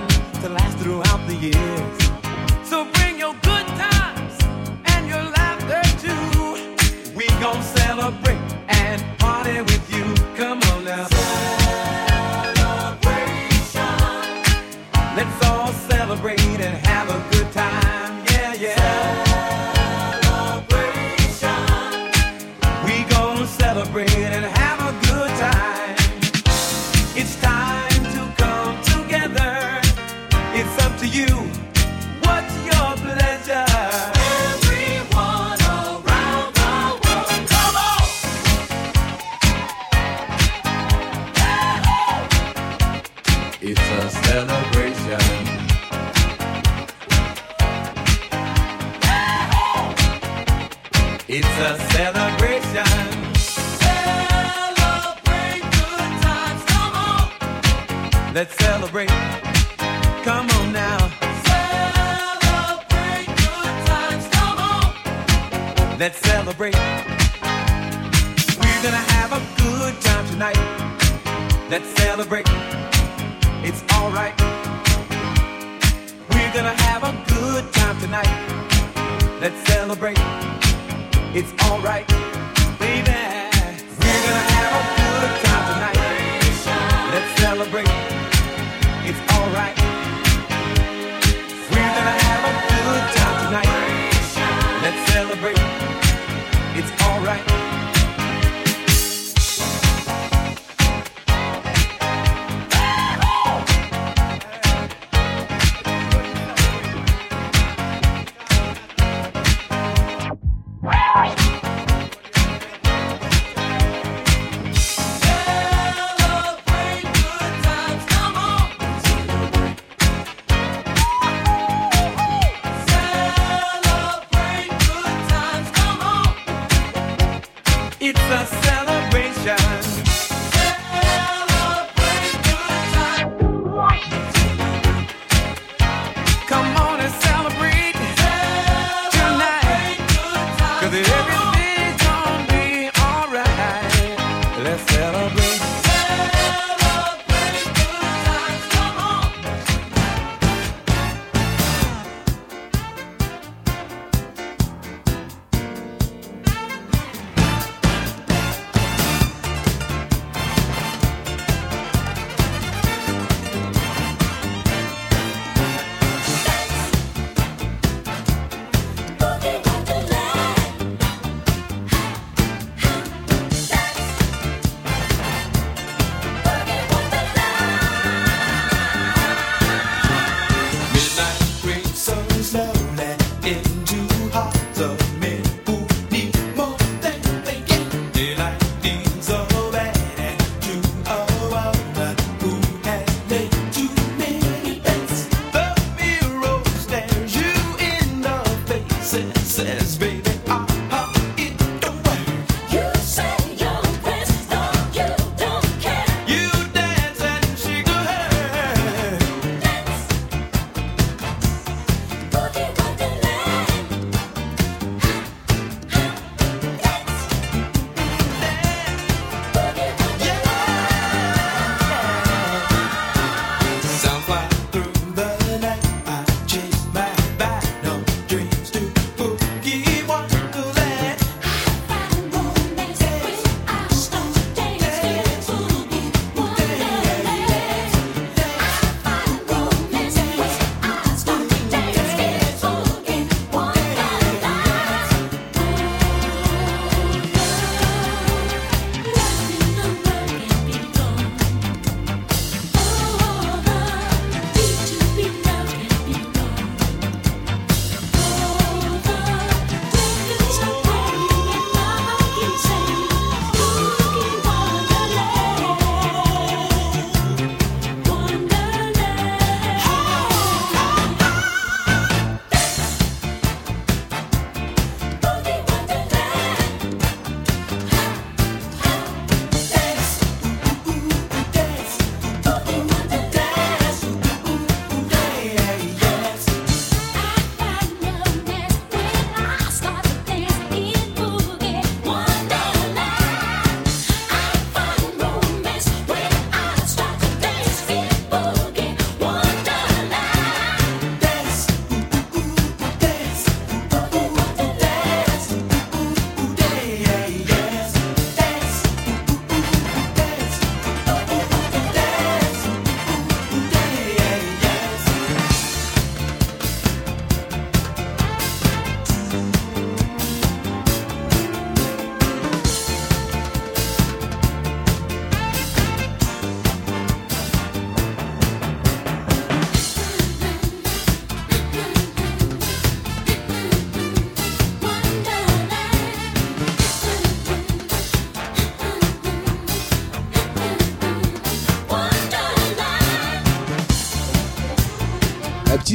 to 0.43 0.51
last 0.51 0.77
throughout 0.77 1.27
the 1.27 1.35
years. 1.35 2.69
So 2.69 2.85
bring 2.93 3.19
your 3.19 3.33
good 3.41 3.67
times 3.81 4.35
and 4.85 5.09
your 5.09 5.23
laughter 5.23 5.83
too. 6.05 7.17
We 7.17 7.27
gon' 7.41 7.63
celebrate 7.63 8.37
and 8.69 9.03
party 9.19 9.63
with 9.63 9.86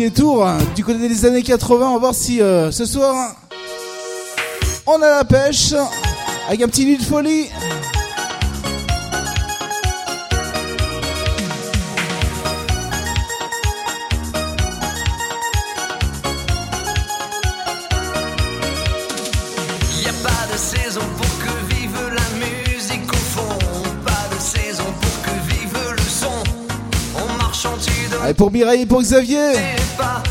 tour 0.10 0.48
hein. 0.48 0.58
du 0.76 0.84
côté 0.84 1.08
des 1.08 1.26
années 1.26 1.44
80. 1.44 1.88
On 1.88 1.94
va 1.94 2.00
voir 2.00 2.16
si 2.16 2.42
euh, 2.42 2.72
ce 2.72 2.86
soir 2.86 3.16
hein, 3.16 3.36
on 4.88 5.02
a 5.02 5.10
la 5.10 5.24
pêche 5.24 5.74
avec 6.48 6.62
un 6.62 6.68
petit 6.68 6.86
lit 6.86 6.98
de 6.98 7.04
folie. 7.04 7.48
Xavier. 29.02 29.54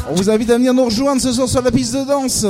On 0.09 0.15
vous 0.15 0.31
invite 0.31 0.51
à 0.51 0.57
venir 0.57 0.73
nous 0.73 0.85
rejoindre 0.85 1.21
ce 1.21 1.33
soir 1.33 1.49
sur 1.49 1.63
la 1.63 1.71
piste 1.71 1.95
de 1.95 2.05
danse. 2.05 2.47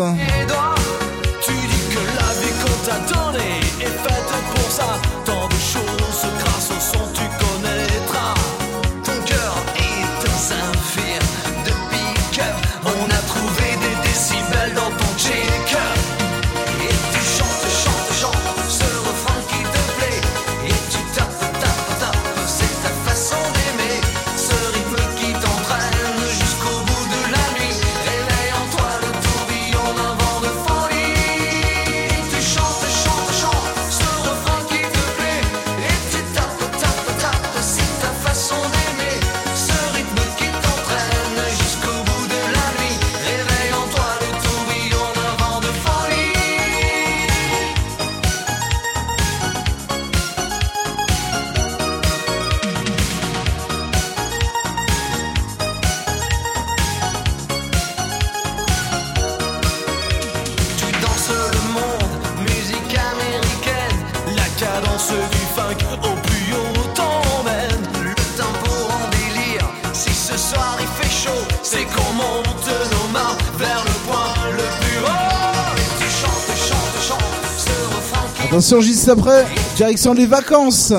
Juste 78.79 79.09
après. 79.09 79.47
Direction 79.75 80.13
les 80.13 80.27
vacances. 80.27 80.93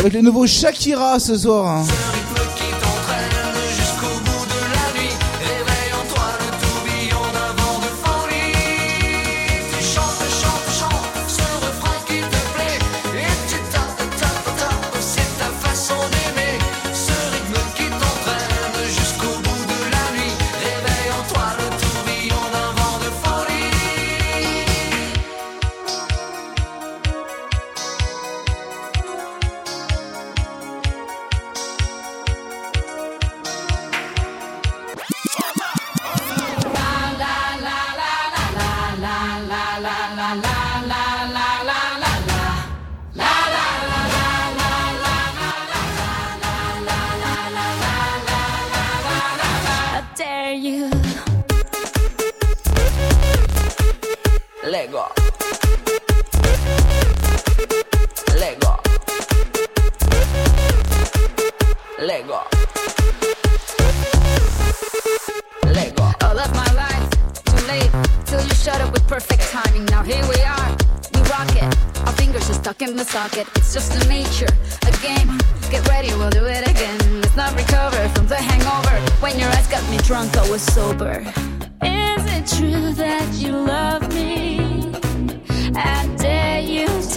Avec 0.00 0.12
le 0.12 0.22
nouveau 0.22 0.44
Shakira 0.44 1.20
ce 1.20 1.36
soir. 1.36 1.68
Hein. 1.68 2.11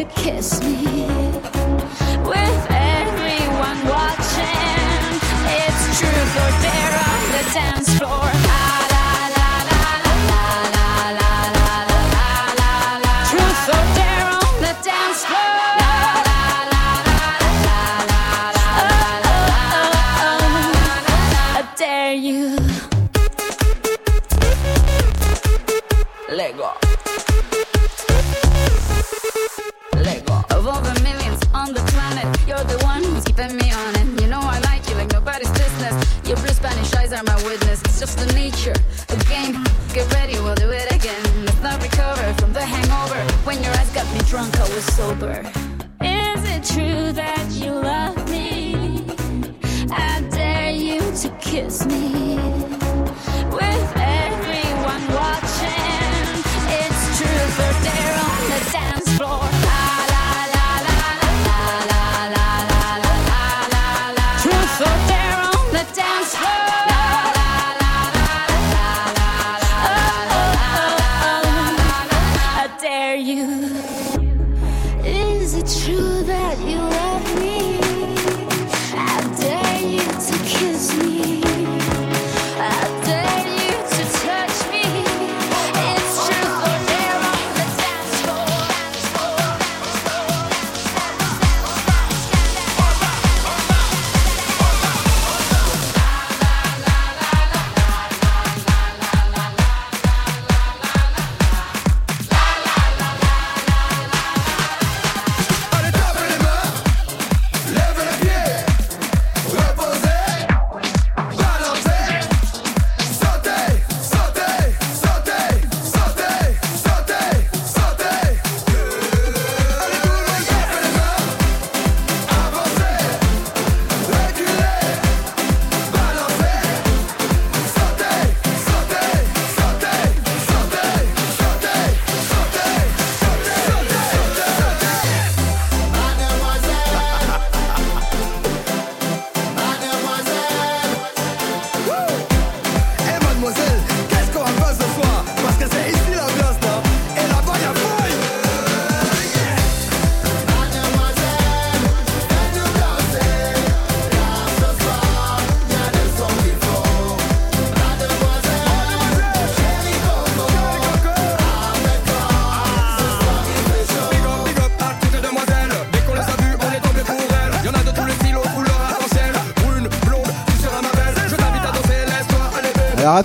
kiss 0.09 0.61
me. 0.61 1.14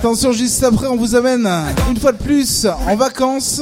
Attention, 0.01 0.33
juste 0.33 0.65
après, 0.65 0.87
on 0.87 0.97
vous 0.97 1.15
amène 1.15 1.47
une 1.91 1.99
fois 1.99 2.13
de 2.13 2.17
plus 2.17 2.67
en 2.89 2.97
vacances. 2.97 3.61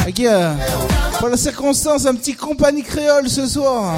Avec, 0.00 0.18
euh, 0.18 0.52
pour 1.20 1.28
la 1.28 1.36
circonstance, 1.36 2.06
un 2.06 2.14
petit 2.16 2.34
compagnie 2.34 2.82
créole 2.82 3.28
ce 3.28 3.46
soir. 3.46 3.94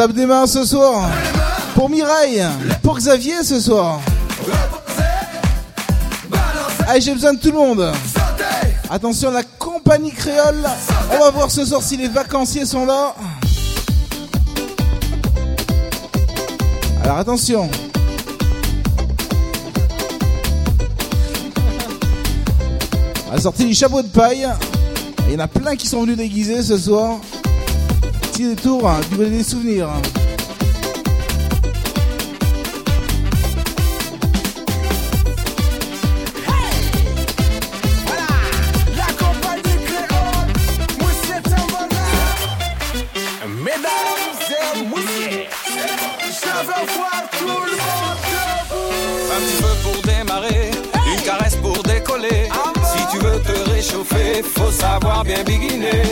Tape 0.00 0.12
des 0.14 0.24
mains 0.24 0.46
ce 0.46 0.64
soir. 0.64 1.10
Pour 1.74 1.90
Mireille. 1.90 2.42
Pour 2.82 2.96
Xavier 2.96 3.42
ce 3.42 3.60
soir. 3.60 4.00
Allez, 6.88 7.02
j'ai 7.02 7.12
besoin 7.12 7.34
de 7.34 7.38
tout 7.38 7.50
le 7.50 7.58
monde. 7.58 7.92
Attention, 8.88 9.30
la 9.30 9.42
compagnie 9.42 10.10
créole. 10.10 10.64
On 11.12 11.18
va 11.18 11.30
voir 11.30 11.50
ce 11.50 11.66
soir 11.66 11.82
si 11.82 11.98
les 11.98 12.08
vacanciers 12.08 12.64
sont 12.64 12.86
là. 12.86 13.14
Alors 17.04 17.18
attention. 17.18 17.68
On 23.30 23.36
a 23.36 23.38
sorti 23.38 23.66
du 23.66 23.74
chapeau 23.74 24.00
de 24.00 24.08
paille. 24.08 24.48
Il 25.26 25.34
y 25.34 25.36
en 25.36 25.40
a 25.40 25.46
plein 25.46 25.76
qui 25.76 25.86
sont 25.86 26.00
venus 26.04 26.16
déguisés 26.16 26.62
ce 26.62 26.78
soir. 26.78 27.18
Du 28.40 28.56
tour, 28.56 28.90
du 29.10 29.16
bel 29.18 29.30
des 29.30 29.44
souvenirs. 29.44 29.90
Voilà! 38.06 38.32
La 38.96 39.08
campagne 39.12 39.62
du 39.62 39.76
Cléon, 39.84 40.30
Moussette 41.00 41.52
en 41.52 41.66
bonheur! 41.66 42.32
Mesdames 43.62 44.40
et 44.48 44.88
Moussette, 44.88 45.50
je 46.24 46.50
veux 46.64 46.78
envoyer 46.80 47.24
tous 47.38 47.64
les 47.66 47.76
monde! 47.76 48.22
Un 49.36 49.40
petit 49.42 49.58
peu 49.60 49.74
pour 49.82 49.98
démarrer, 50.02 50.70
une 51.12 51.20
caresse 51.20 51.56
pour 51.56 51.78
décoller. 51.82 52.48
Si 52.84 53.00
tu 53.12 53.18
veux 53.22 53.38
te 53.42 53.70
réchauffer, 53.70 54.42
faut 54.42 54.72
savoir 54.72 55.24
bien 55.24 55.44
beginner. 55.44 56.04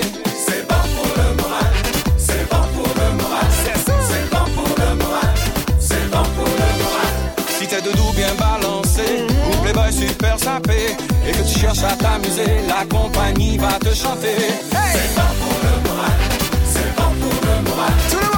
Et 11.26 11.32
que 11.32 11.52
tu 11.52 11.58
cherches 11.60 11.84
à 11.84 11.94
t'amuser, 11.96 12.66
la 12.66 12.84
compagnie 12.86 13.58
va 13.58 13.78
te 13.78 13.94
chanter. 13.94 14.36
C'est 14.70 15.14
bon 15.14 15.30
pour 15.40 15.58
le 15.62 15.88
moral, 15.88 16.20
c'est 16.64 16.96
bon 16.96 17.10
pour 17.20 17.40
le 17.42 17.70
moral. 17.70 18.37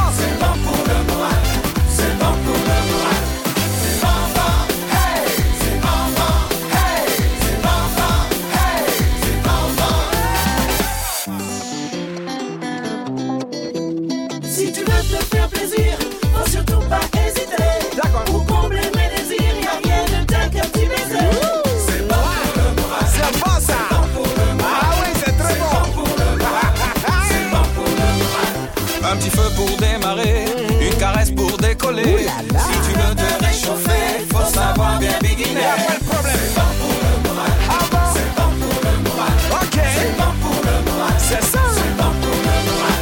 Si 31.90 31.96
tu 31.96 32.92
veux 32.96 33.14
te 33.16 33.44
réchauffer, 33.44 34.24
faut 34.32 34.48
savoir 34.48 34.98
bien 35.00 35.18
biguiner. 35.20 35.60
Pas 35.60 35.94
de 35.98 36.04
problème. 36.04 36.36
C'est 36.38 36.54
bon 36.54 36.70
pour 36.78 36.94
le 37.02 37.10
moral. 37.28 37.52
Ah 37.68 37.84
bon? 37.90 38.04
C'est 38.14 38.30
bon 38.36 38.50
pour 38.60 38.76
le 38.84 38.92
moral. 39.10 39.34
Ok. 39.60 39.76
C'est 39.96 40.12
bon 40.16 40.32
pour 40.40 40.58
le 40.62 40.74
moral. 40.88 41.14
C'est 41.18 41.42
ça. 41.42 41.62
C'est 41.74 41.94
bon 41.96 42.12
pour 42.22 42.38
le 42.46 42.56
moral. 42.68 43.00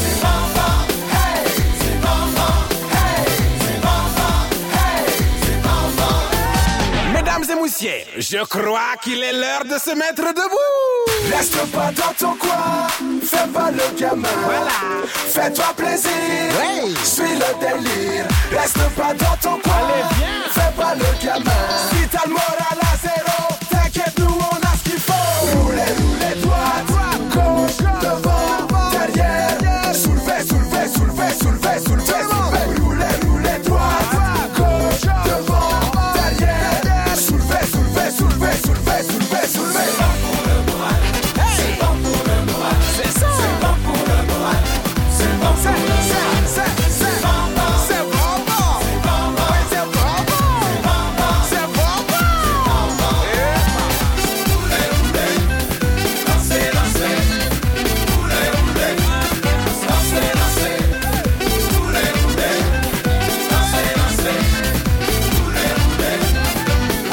C'est 0.00 0.16
bon, 0.22 0.38
bon, 0.56 0.72
hey. 1.12 1.44
C'est 1.78 1.98
bon, 2.00 2.20
bon, 2.36 2.54
hey. 2.96 3.20
C'est 3.60 3.80
bon, 3.84 4.00
bon, 4.16 4.34
hey. 4.72 4.96
C'est 5.44 5.60
bon, 5.60 5.80
bon. 5.98 7.12
Mesdames 7.12 7.44
et 7.50 7.62
messieurs, 7.62 8.02
je 8.16 8.40
crois 8.46 8.94
qu'il 9.02 9.22
est 9.22 9.34
l'heure 9.34 9.64
de 9.66 9.78
se 9.78 9.94
mettre 9.94 10.32
debout. 10.32 10.81
Reste 11.34 11.66
pas 11.72 11.90
dans 11.92 12.12
ton 12.18 12.34
coin, 12.36 12.86
fais 13.22 13.48
pas 13.52 13.70
le 13.70 13.98
gamin. 13.98 14.28
Voilà. 14.44 15.06
Fais-toi 15.28 15.72
plaisir, 15.76 16.10
suis 17.02 17.34
le 17.34 17.50
délire. 17.58 18.26
Reste 18.52 18.88
pas 18.96 19.14
dans 19.14 19.36
ton 19.40 19.58
coin, 19.58 19.88
fais 20.50 20.72
pas 20.76 20.94
le 20.94 21.24
gamin. 21.24 21.50
Si 21.90 22.06
t'as 22.08 22.28
le 22.28 22.51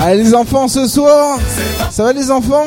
Allez 0.10 0.24
les 0.24 0.34
enfants 0.34 0.68
ce 0.68 0.88
soir. 0.88 1.38
Ça 1.92 2.04
va 2.04 2.14
les 2.14 2.32
enfants? 2.32 2.66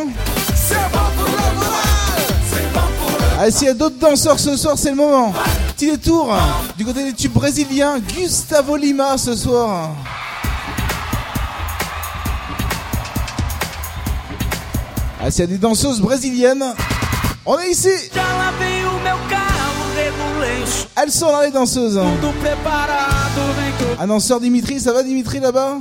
Allez 3.36 3.50
s'il 3.50 3.66
y 3.66 3.70
a 3.70 3.74
d'autres 3.74 3.98
danseurs 3.98 4.38
ce 4.38 4.56
soir 4.56 4.78
c'est 4.78 4.90
le 4.90 4.94
moment. 4.94 5.32
Petit 5.74 5.90
détour 5.90 6.32
du 6.78 6.84
côté 6.84 7.02
des 7.02 7.12
tubes 7.12 7.32
brésiliens. 7.32 7.98
Gustavo 7.98 8.76
Lima 8.76 9.18
ce 9.18 9.34
soir. 9.34 9.90
Ah, 15.20 15.28
s'il 15.28 15.40
y 15.40 15.42
a 15.42 15.46
des 15.48 15.58
danseuses 15.58 16.00
brésiliennes, 16.00 16.64
on 17.44 17.58
est 17.58 17.72
ici. 17.72 17.88
Elles 20.94 21.10
sont 21.10 21.32
là 21.32 21.46
les 21.46 21.50
danseuses. 21.50 22.00
Un 23.98 24.06
danseur 24.06 24.38
Dimitri, 24.38 24.78
ça 24.78 24.92
va 24.92 25.02
Dimitri 25.02 25.40
là-bas? 25.40 25.78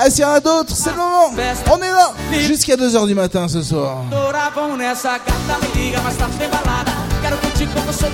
Ah, 0.00 0.10
s'il 0.10 0.20
y 0.20 0.24
en 0.24 0.30
a 0.30 0.40
d'autres, 0.40 0.74
c'est 0.74 0.90
le 0.90 0.96
moment. 0.96 1.30
On 1.72 1.78
est 1.78 1.90
là 1.90 2.12
jusqu'à 2.46 2.76
2h 2.76 3.06
du 3.06 3.14
matin 3.14 3.46
ce 3.48 3.62
soir. 3.62 3.98
Adoravam 4.10 4.76
nessa 4.76 5.18
gata, 5.18 5.58
me 5.62 5.80
liga, 5.80 6.00
mas 6.04 6.16
tá 6.16 6.26
sem 7.94 8.10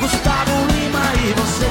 Gustavo 0.00 0.52
Lima 0.72 1.00
e 1.18 1.32
você. 1.34 1.64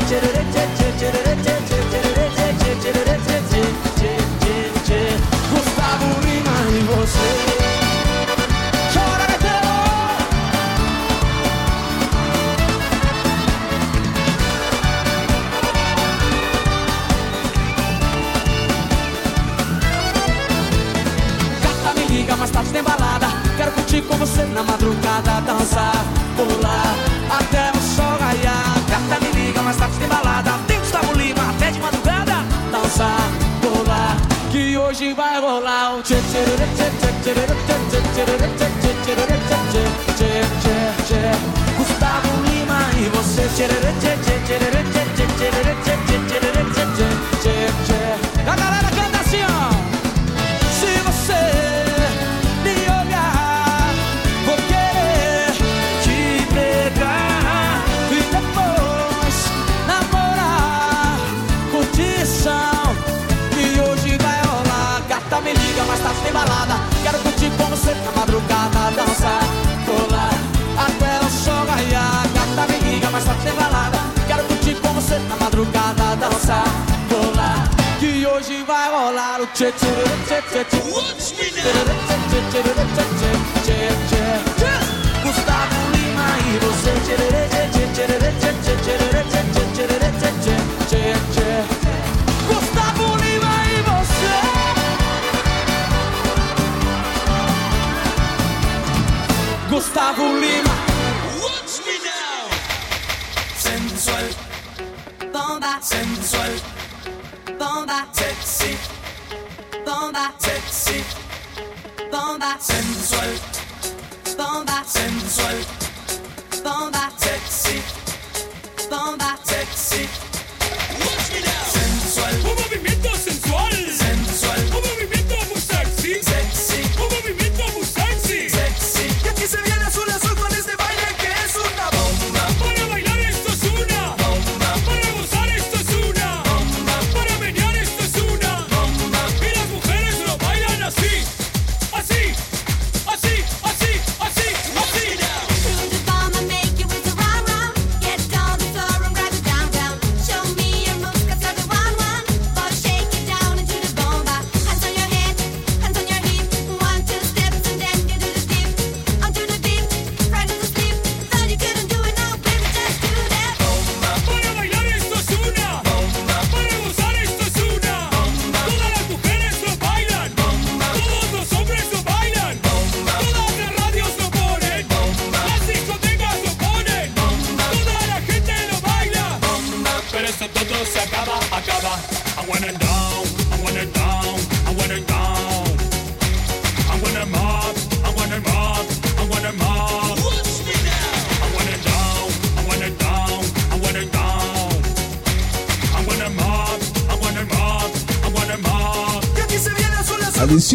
Gustavo 5.51 6.05
Lima 6.25 6.55
e 6.69 6.83
você 6.83 7.42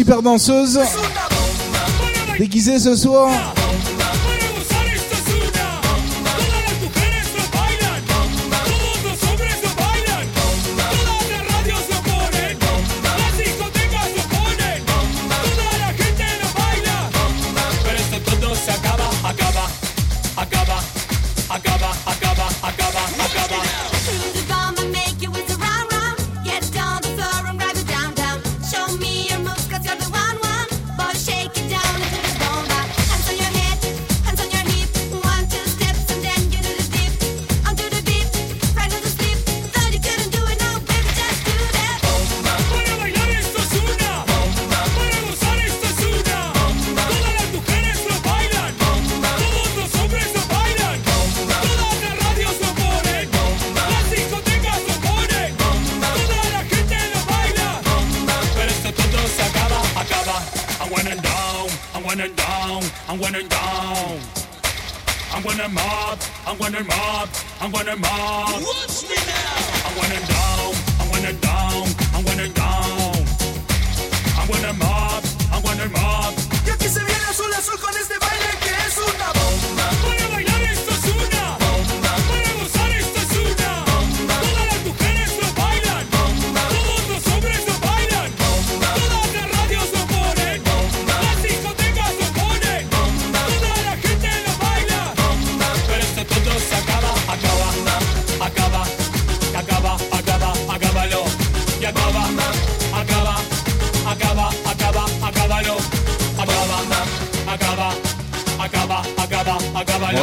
super 0.09 0.23
danseuse 0.23 0.79
déguisée 2.39 2.79
ce 2.79 2.95
soir. 2.95 3.29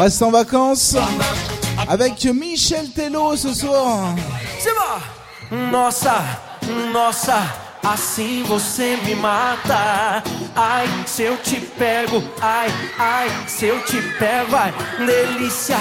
Reste 0.06 0.22
en 0.22 0.30
vacances 0.30 0.94
avec 1.88 2.24
Michel 2.26 2.90
Tello 2.90 3.34
ce 3.34 3.52
soir. 3.52 4.14
Simba! 4.56 5.00
Nossa, 5.72 6.22
nossa, 6.92 7.38
assim 7.82 8.44
você 8.44 8.96
me 9.04 9.16
mata. 9.16 10.22
Ai, 10.54 10.86
se 11.06 11.24
eu 11.24 11.36
te 11.38 11.56
pego, 11.56 12.22
ai, 12.40 12.68
ai, 12.96 13.28
se 13.48 13.66
eu 13.66 13.82
te 13.82 14.00
pego, 14.16 14.54
ai, 14.54 14.72
delícia, 15.04 15.78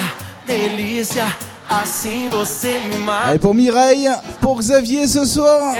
delícia, 0.47 1.27
assim 1.69 2.27
você 2.29 2.79
me 2.79 2.97
mata. 2.97 3.27
Allez, 3.27 3.39
pour 3.39 3.53
Mireille, 3.53 4.09
pour 4.41 4.59
Xavier 4.59 5.07
ce 5.07 5.23
soir, 5.23 5.75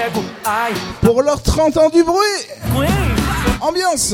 pour 1.02 1.24
leurs 1.24 1.42
30 1.42 1.78
ans 1.78 1.90
du 1.90 2.04
bruit. 2.04 2.46
Ambiance. 3.60 4.14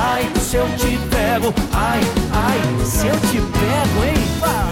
Ai, 0.00 0.22
se 0.40 0.56
eu 0.56 0.66
te 0.78 0.90
pego, 1.10 1.52
ai, 1.74 2.00
ai, 2.44 2.86
se 2.86 3.06
eu 3.06 3.16
te 3.30 3.40
pego, 3.58 4.00
hein? 4.04 4.68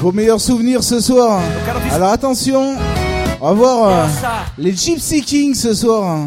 Vos 0.00 0.12
meilleurs 0.12 0.40
souvenirs 0.40 0.82
ce 0.82 0.98
soir. 1.00 1.40
Alors 1.92 2.10
attention, 2.10 2.74
on 3.40 3.46
va 3.48 3.52
voir 3.52 3.88
euh, 3.88 4.06
les 4.56 4.74
Gypsy 4.74 5.20
Kings 5.22 5.54
ce 5.54 5.74
soir. 5.74 6.20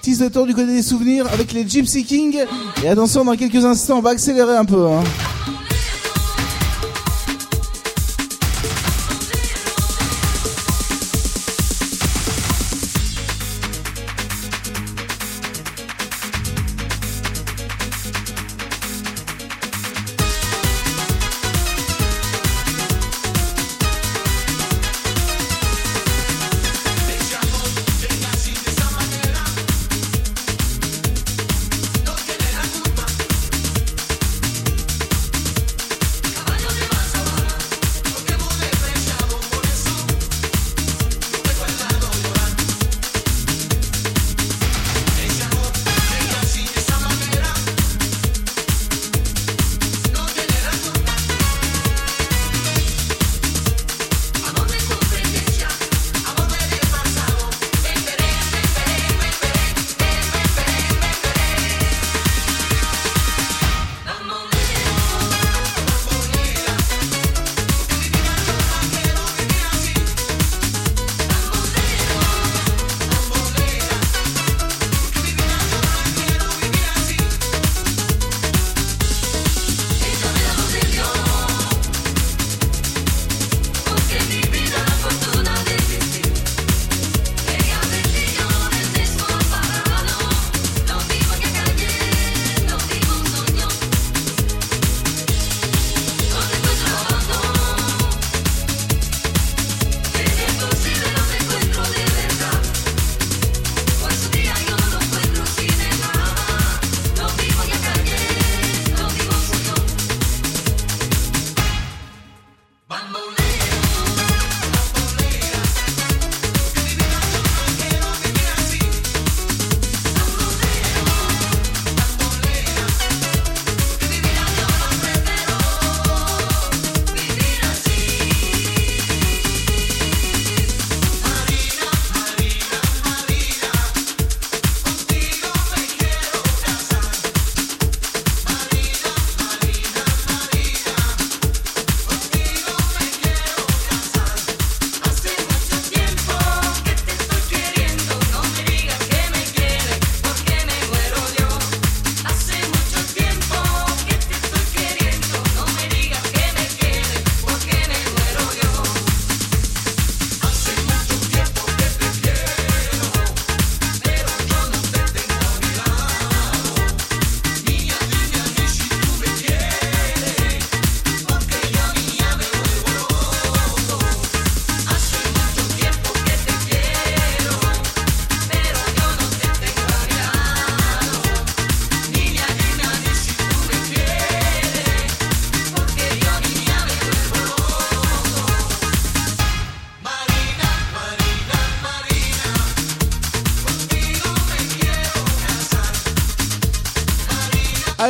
Petit 0.00 0.16
de 0.18 0.28
tour 0.28 0.46
du 0.46 0.54
côté 0.54 0.66
des 0.72 0.82
souvenirs 0.82 1.26
avec 1.32 1.52
les 1.52 1.68
Gypsy 1.68 2.04
Kings. 2.04 2.36
Et 2.82 2.88
attention, 2.88 3.24
dans 3.24 3.36
quelques 3.36 3.64
instants, 3.64 3.98
on 3.98 4.02
va 4.02 4.10
accélérer 4.10 4.56
un 4.56 4.64
peu. 4.64 4.86
hein. 4.88 5.04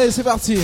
Allez, 0.00 0.10
c'est 0.12 0.22
parti. 0.22 0.56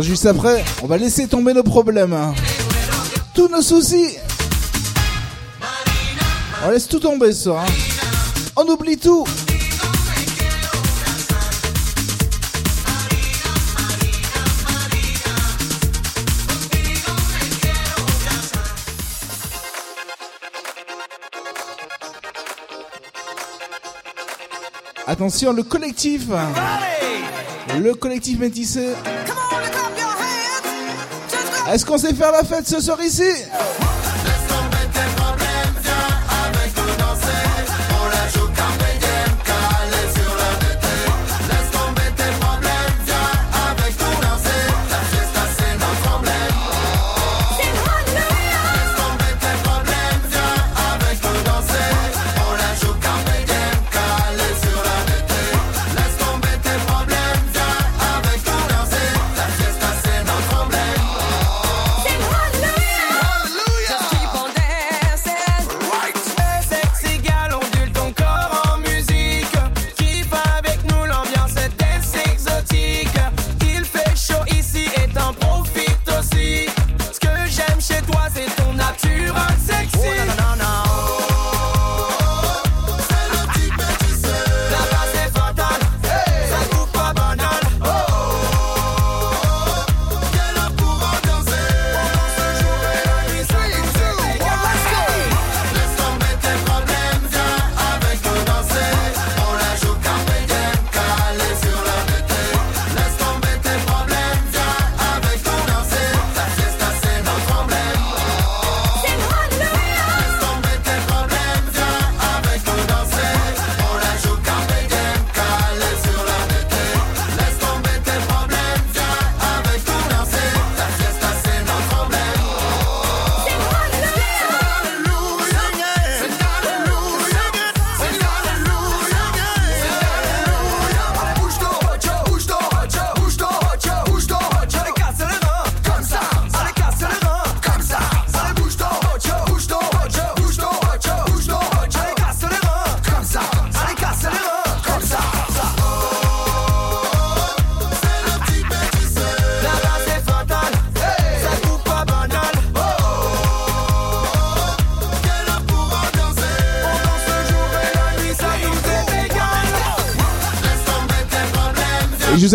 juste 0.00 0.26
après, 0.26 0.64
on 0.82 0.86
va 0.86 0.96
laisser 0.96 1.26
tomber 1.26 1.52
nos 1.52 1.64
problèmes. 1.64 2.12
Hein. 2.12 2.34
Tous 3.34 3.48
nos 3.48 3.62
soucis. 3.62 4.16
On 6.64 6.70
laisse 6.70 6.86
tout 6.86 7.00
tomber 7.00 7.32
ça. 7.32 7.50
Hein. 7.50 7.72
On 8.54 8.64
oublie 8.64 8.96
tout. 8.96 9.26
Attention, 25.12 25.52
le 25.52 25.62
collectif. 25.62 26.22
Le 27.78 27.92
collectif 27.92 28.38
métissé. 28.38 28.94
Est-ce 31.70 31.84
qu'on 31.84 31.98
sait 31.98 32.14
faire 32.14 32.32
la 32.32 32.42
fête 32.42 32.66
ce 32.66 32.80
soir 32.80 32.98
ici? 33.02 33.28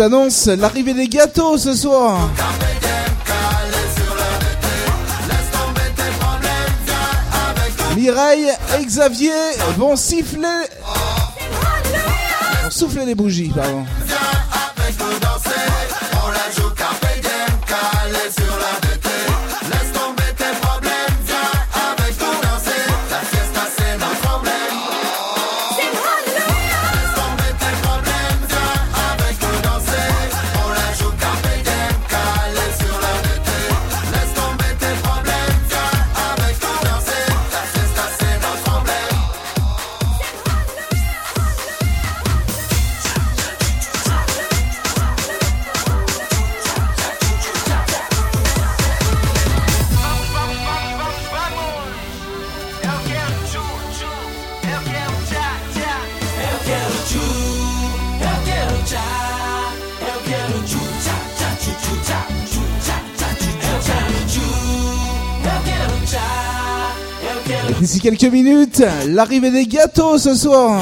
annonce 0.00 0.46
l'arrivée 0.46 0.94
des 0.94 1.08
gâteaux 1.08 1.58
ce 1.58 1.74
soir. 1.74 2.30
Mireille 7.96 8.48
et 8.78 8.84
Xavier 8.84 9.30
vont 9.76 9.96
siffler. 9.96 10.66
Vont 12.62 12.70
souffler 12.70 13.04
les 13.06 13.14
bougies, 13.14 13.50
pardon. 13.54 13.84
quelques 68.16 68.32
minutes 68.32 68.82
l'arrivée 69.08 69.50
des 69.50 69.66
gâteaux 69.66 70.16
ce 70.16 70.34
soir. 70.34 70.80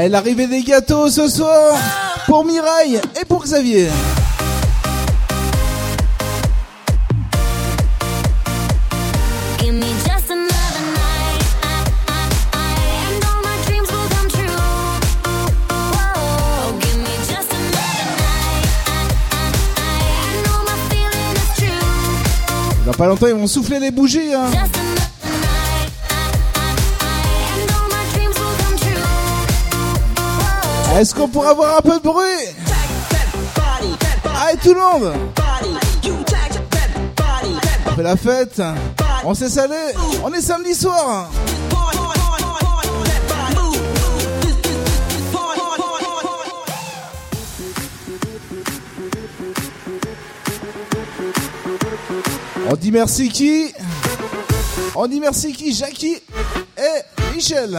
Ah, 0.00 0.06
l'arrivée 0.06 0.46
des 0.46 0.62
gâteaux 0.62 1.10
ce 1.10 1.26
soir 1.26 1.76
pour 2.26 2.44
Mireille 2.44 3.00
et 3.20 3.24
pour 3.24 3.42
Xavier. 3.42 3.88
Dans 22.86 22.92
pas 22.92 23.06
longtemps, 23.06 23.26
ils 23.26 23.34
vont 23.34 23.48
souffler 23.48 23.80
les 23.80 23.90
bougies. 23.90 24.32
Hein. 24.32 24.46
Est-ce 30.98 31.14
qu'on 31.14 31.28
pourrait 31.28 31.50
avoir 31.50 31.78
un 31.78 31.80
peu 31.80 31.96
de 32.00 32.02
bruit 32.02 32.24
Allez 34.36 34.58
tout 34.60 34.74
le 34.74 34.80
monde 34.80 35.14
On 37.86 37.90
fait 37.92 38.02
la 38.02 38.16
fête, 38.16 38.60
on 39.24 39.32
s'est 39.32 39.48
salé, 39.48 39.76
on 40.24 40.32
est 40.32 40.40
samedi 40.40 40.74
soir. 40.74 41.30
On 52.68 52.74
dit 52.74 52.90
merci 52.90 53.28
qui 53.28 53.72
On 54.96 55.06
dit 55.06 55.20
merci 55.20 55.52
qui 55.52 55.72
Jackie 55.72 56.20
et 56.76 57.32
Michel. 57.36 57.78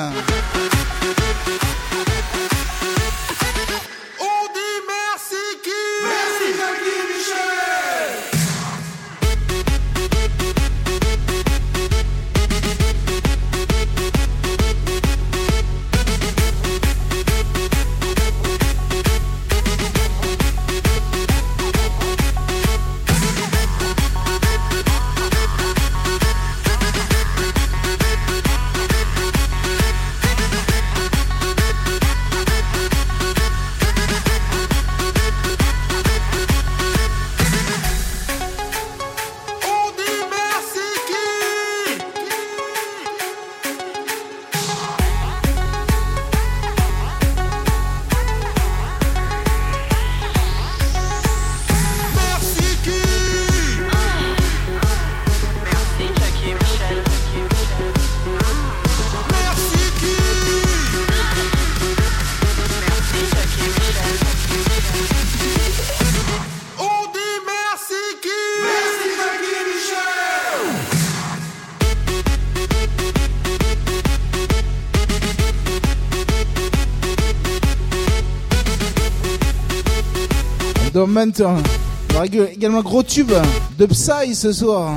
Il 81.22 82.36
y 82.36 82.40
aura 82.40 82.50
également 82.50 82.80
un 82.80 82.82
gros 82.82 83.04
tube 83.04 83.34
de 83.78 83.86
Psy 83.88 84.34
ce 84.36 84.54
soir. 84.54 84.94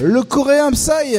Le 0.00 0.22
coréen 0.22 0.70
Psy. 0.70 1.18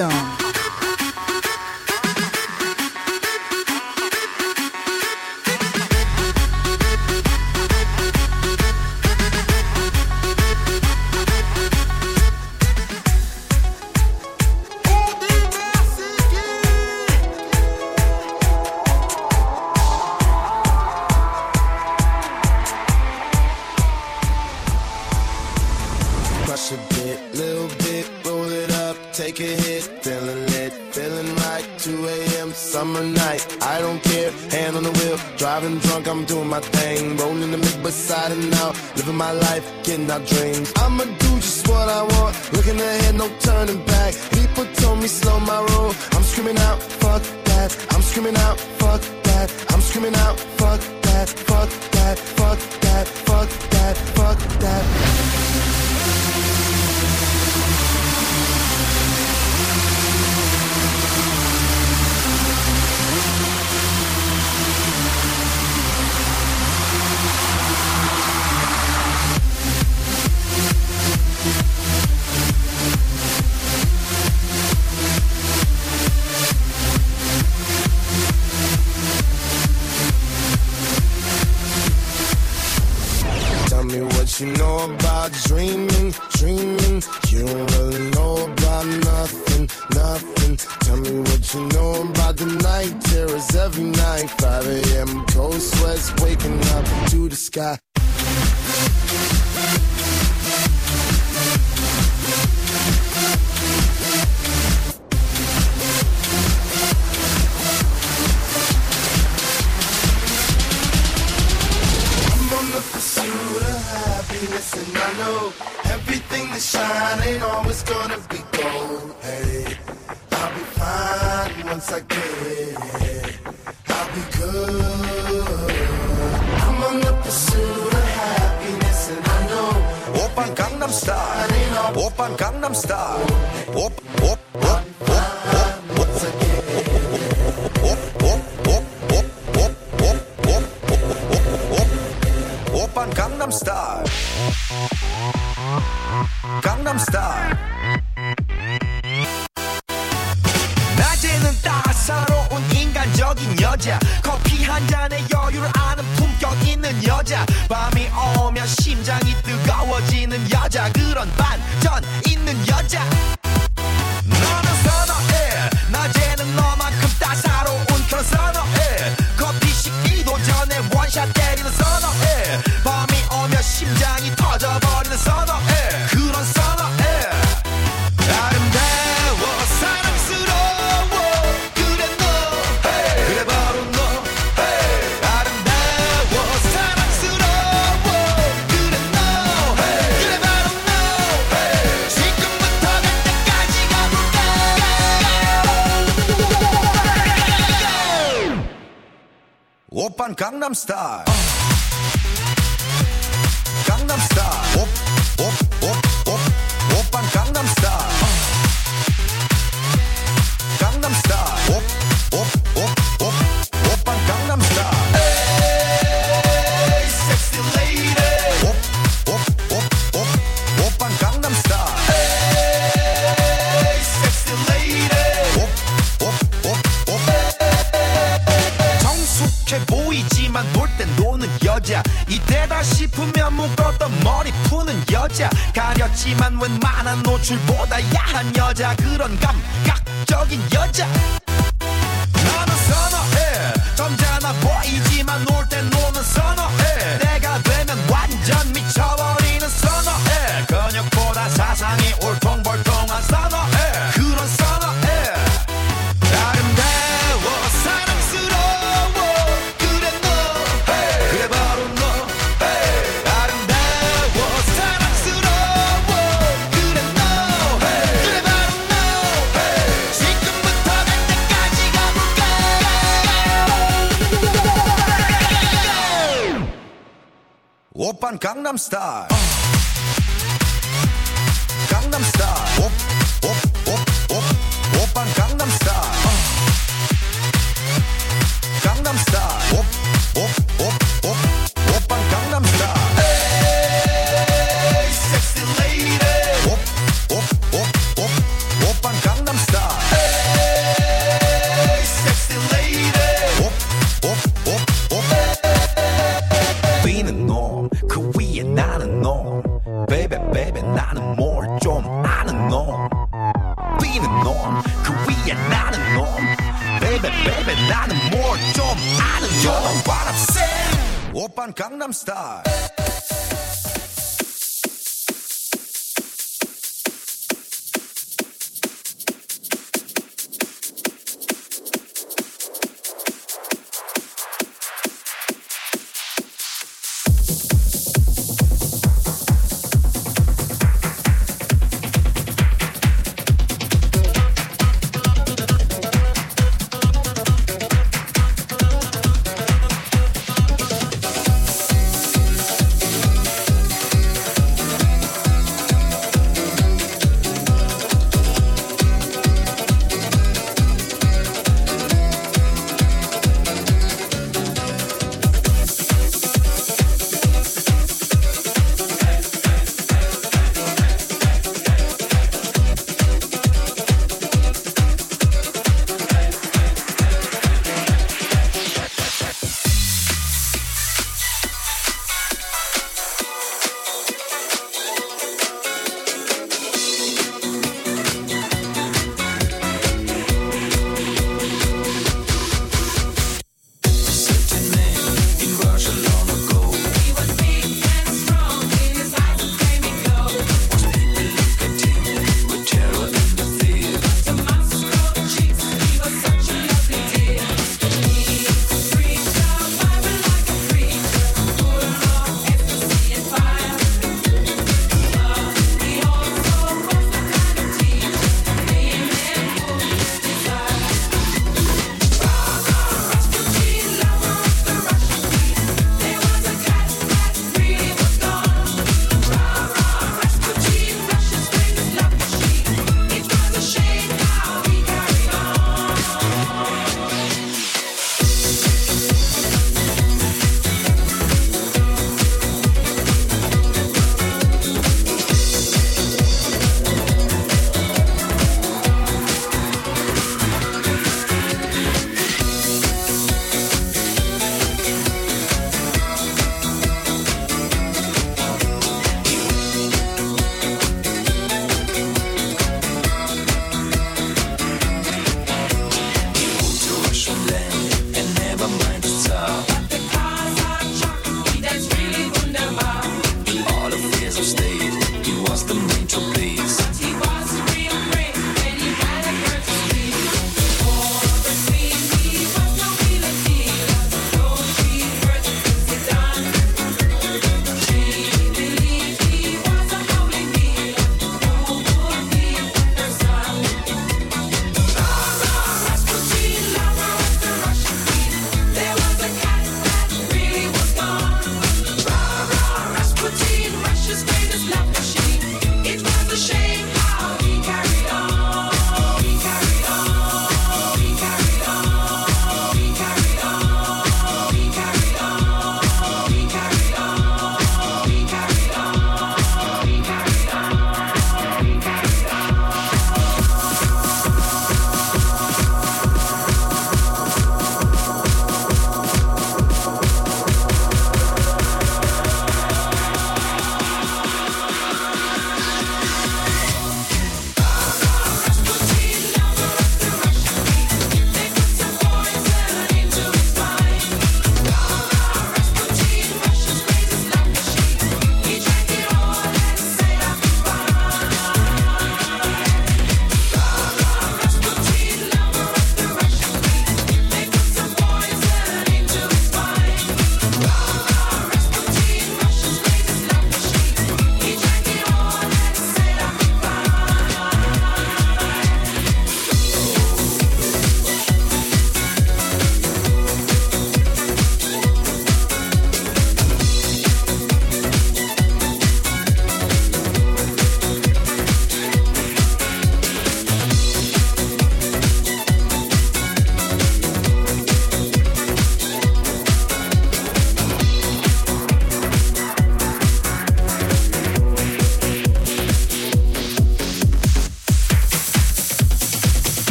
I'm 278.74 278.80
star. 278.80 279.33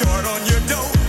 short 0.00 0.24
on 0.24 0.46
your 0.46 0.60
dough. 0.60 0.99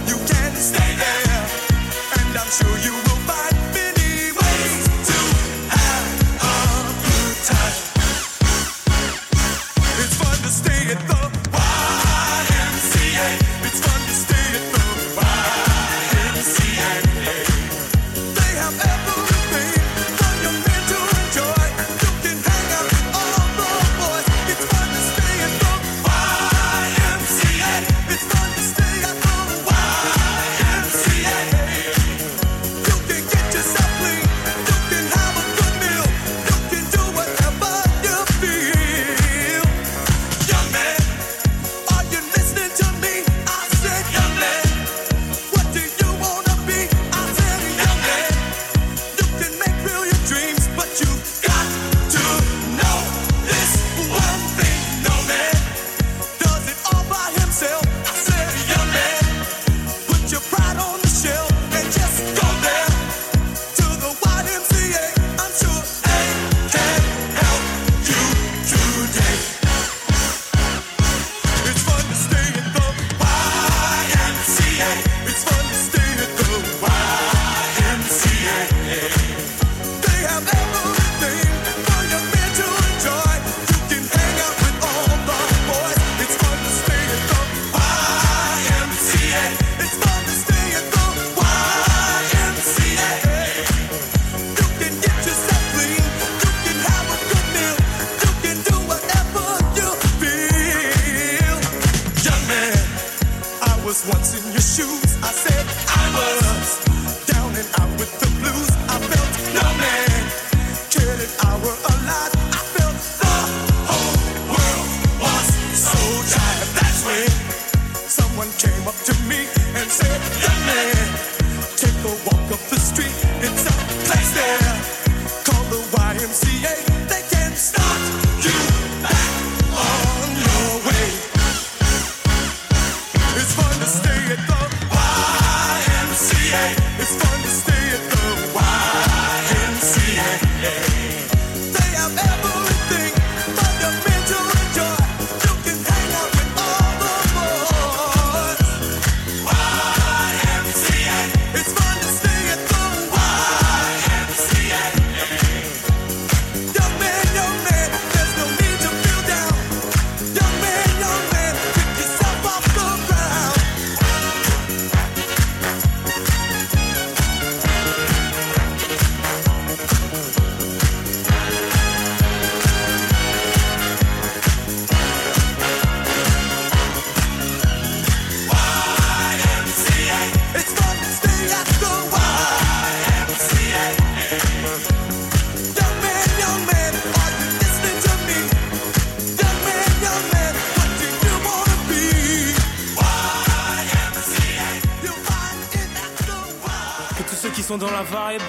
Sont 197.72 197.78
dans 197.78 197.92
la 197.92 198.02
vibe, 198.04 198.42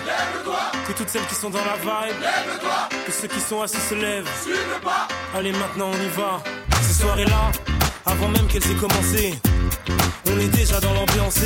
que 0.88 0.92
toutes 0.94 1.08
celles 1.08 1.26
qui 1.26 1.34
sont 1.36 1.50
dans 1.50 1.58
la 1.58 1.76
vibe, 1.80 2.16
que 3.06 3.12
ceux 3.12 3.28
qui 3.28 3.38
sont 3.38 3.62
assis 3.62 3.76
se 3.88 3.94
lèvent. 3.94 4.28
Allez, 5.36 5.52
maintenant 5.52 5.90
on 5.92 6.02
y 6.02 6.08
va. 6.16 6.42
Ces 6.82 7.02
soirées-là, 7.02 7.52
avant 8.04 8.28
même 8.28 8.48
qu'elles 8.48 8.68
aient 8.68 8.74
commencé, 8.74 9.34
on 10.26 10.40
est 10.40 10.48
déjà 10.48 10.80
dans 10.80 10.92
l'ambiance. 10.94 11.38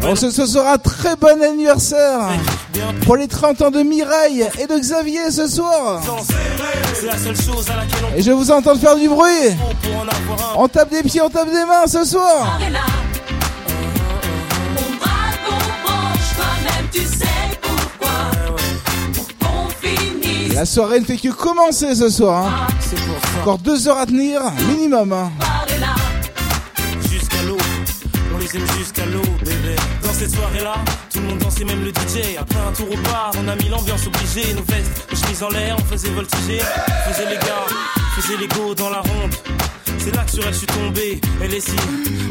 Bon, 0.00 0.14
ce, 0.14 0.30
ce 0.30 0.46
sera 0.46 0.78
très 0.78 1.16
bon 1.16 1.42
anniversaire 1.42 2.20
pour 3.04 3.16
les 3.16 3.26
30 3.26 3.62
ans 3.62 3.70
de 3.72 3.82
Mireille 3.82 4.46
et 4.60 4.66
de 4.68 4.78
Xavier 4.78 5.32
ce 5.32 5.48
soir. 5.48 6.02
C'est 6.94 7.06
la 7.06 7.18
seule 7.18 7.36
chose 7.36 7.68
à 7.68 7.76
laquelle 7.76 8.04
on 8.12 8.16
Et 8.16 8.22
je 8.22 8.30
vous 8.30 8.52
entends 8.52 8.76
faire 8.76 8.94
du 8.94 9.08
bruit. 9.08 9.56
pour 9.82 9.96
en 9.96 10.02
avoir 10.02 10.52
un. 10.52 10.62
On 10.62 10.68
tape 10.68 10.90
des 10.90 11.02
pieds, 11.02 11.20
on 11.20 11.30
tape 11.30 11.50
des 11.50 11.64
mains 11.64 11.88
ce 11.88 12.04
soir. 12.04 12.60
La 20.64 20.70
soirée 20.70 20.98
ne 20.98 21.04
fait 21.04 21.18
que 21.18 21.28
commencer 21.28 21.94
ce 21.94 22.08
soir. 22.08 22.46
hein. 22.46 22.66
Pour. 23.34 23.42
Encore 23.42 23.58
deux 23.58 23.86
heures 23.86 23.98
à 23.98 24.06
tenir, 24.06 24.40
minimum. 24.66 25.12
hein. 25.12 25.30
Jusqu'à 27.02 27.42
l'eau, 27.46 27.58
on 28.34 28.38
les 28.38 28.46
aime 28.56 28.66
jusqu'à 28.78 29.04
l'eau, 29.04 29.20
bébé. 29.40 29.76
Dans 30.02 30.12
cette 30.14 30.34
soirée-là, 30.34 30.76
tout 31.12 31.20
le 31.20 31.26
monde 31.26 31.38
dansait, 31.40 31.66
même 31.66 31.84
le 31.84 31.90
DJ. 31.90 32.38
Après 32.40 32.58
un 32.66 32.72
tour 32.72 32.86
au 32.90 32.96
bar, 33.02 33.32
on 33.38 33.46
a 33.46 33.54
mis 33.56 33.68
l'ambiance 33.68 34.06
obligée. 34.06 34.54
Nos 34.54 34.62
vestes, 34.62 35.06
nos 35.10 35.16
chemises 35.18 35.42
en 35.42 35.50
l'air, 35.50 35.76
on 35.78 35.84
faisait 35.84 36.08
voltiger. 36.08 36.60
On 36.62 37.12
faisait 37.12 37.28
les 37.28 37.36
gars, 37.36 37.66
on 38.16 38.20
faisait 38.22 38.38
les 38.38 38.48
go 38.48 38.74
dans 38.74 38.88
la 38.88 39.00
ronde. 39.00 39.34
C'est 39.98 40.16
là 40.16 40.22
que 40.24 40.30
sur 40.30 40.46
elle 40.46 40.52
je 40.54 40.58
suis 40.60 40.66
tombé, 40.66 41.20
elle 41.42 41.52
est 41.54 41.60
si, 41.60 41.76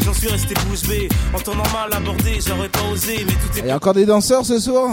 j'en 0.04 0.14
suis 0.14 0.28
resté 0.30 0.56
bouche 0.68 0.82
bée. 0.88 1.08
En 1.36 1.40
temps 1.40 1.54
normal 1.56 1.90
abordé, 1.92 2.40
j'aurais 2.46 2.70
pas 2.70 2.82
osé, 2.92 3.26
mais 3.28 3.34
tout 3.34 3.58
est 3.58 3.62
Il 3.62 3.68
y 3.68 3.72
a 3.72 3.76
encore 3.76 3.94
des 3.94 4.08
danseurs 4.08 4.44
ce 4.44 4.58
soir. 4.60 4.90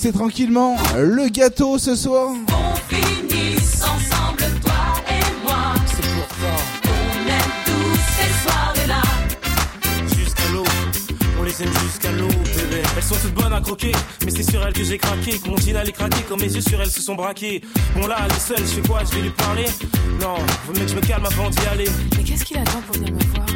Dégustez 0.00 0.18
tranquillement 0.18 0.78
le 0.96 1.28
gâteau 1.28 1.76
ce 1.76 1.94
soir. 1.94 2.30
On 2.48 2.94
finisse 2.94 3.82
ensemble, 3.82 4.44
toi 4.62 4.94
et 5.10 5.44
moi. 5.44 5.74
C'est 5.86 6.08
pour 6.14 6.26
ça. 6.40 6.54
On 6.86 7.28
aime 7.28 7.52
tous 7.66 7.98
ces 8.16 8.32
soirées-là. 8.48 9.02
Jusqu'à 10.16 10.48
l'eau, 10.54 10.64
on 11.38 11.42
les 11.42 11.62
aime 11.62 11.72
jusqu'à 11.84 12.12
l'eau, 12.12 12.28
bébé. 12.28 12.82
Elles 12.96 13.02
sont 13.02 13.16
toutes 13.16 13.34
bonnes 13.34 13.52
à 13.52 13.60
croquer, 13.60 13.92
mais 14.24 14.30
c'est 14.30 14.50
sur 14.50 14.66
elles 14.66 14.72
que 14.72 14.84
j'ai 14.84 14.96
craqué. 14.96 15.38
Que 15.38 15.50
mon 15.50 15.58
jean 15.58 15.76
allait 15.76 15.92
craquer 15.92 16.24
quand 16.26 16.40
mes 16.40 16.50
yeux 16.50 16.62
sur 16.62 16.80
elles 16.80 16.90
se 16.90 17.02
sont 17.02 17.14
braqués? 17.14 17.60
Bon 17.94 18.06
là, 18.06 18.20
elle 18.24 18.32
est 18.34 18.40
seule, 18.40 18.66
je 18.66 18.80
fais 18.80 18.88
quoi? 18.88 19.02
Je 19.04 19.16
vais 19.16 19.22
lui 19.22 19.30
parler? 19.30 19.66
Non, 20.18 20.36
faut 20.66 20.72
mieux 20.72 20.86
que 20.86 20.92
je 20.92 20.96
me 20.96 21.02
calme 21.02 21.26
avant 21.26 21.50
d'y 21.50 21.66
aller. 21.66 21.90
Mais 22.16 22.24
qu'est-ce 22.24 22.44
qu'il 22.46 22.56
attend 22.56 22.80
pour 22.86 22.96
venir 22.96 23.12
me 23.12 23.20
voir? 23.34 23.46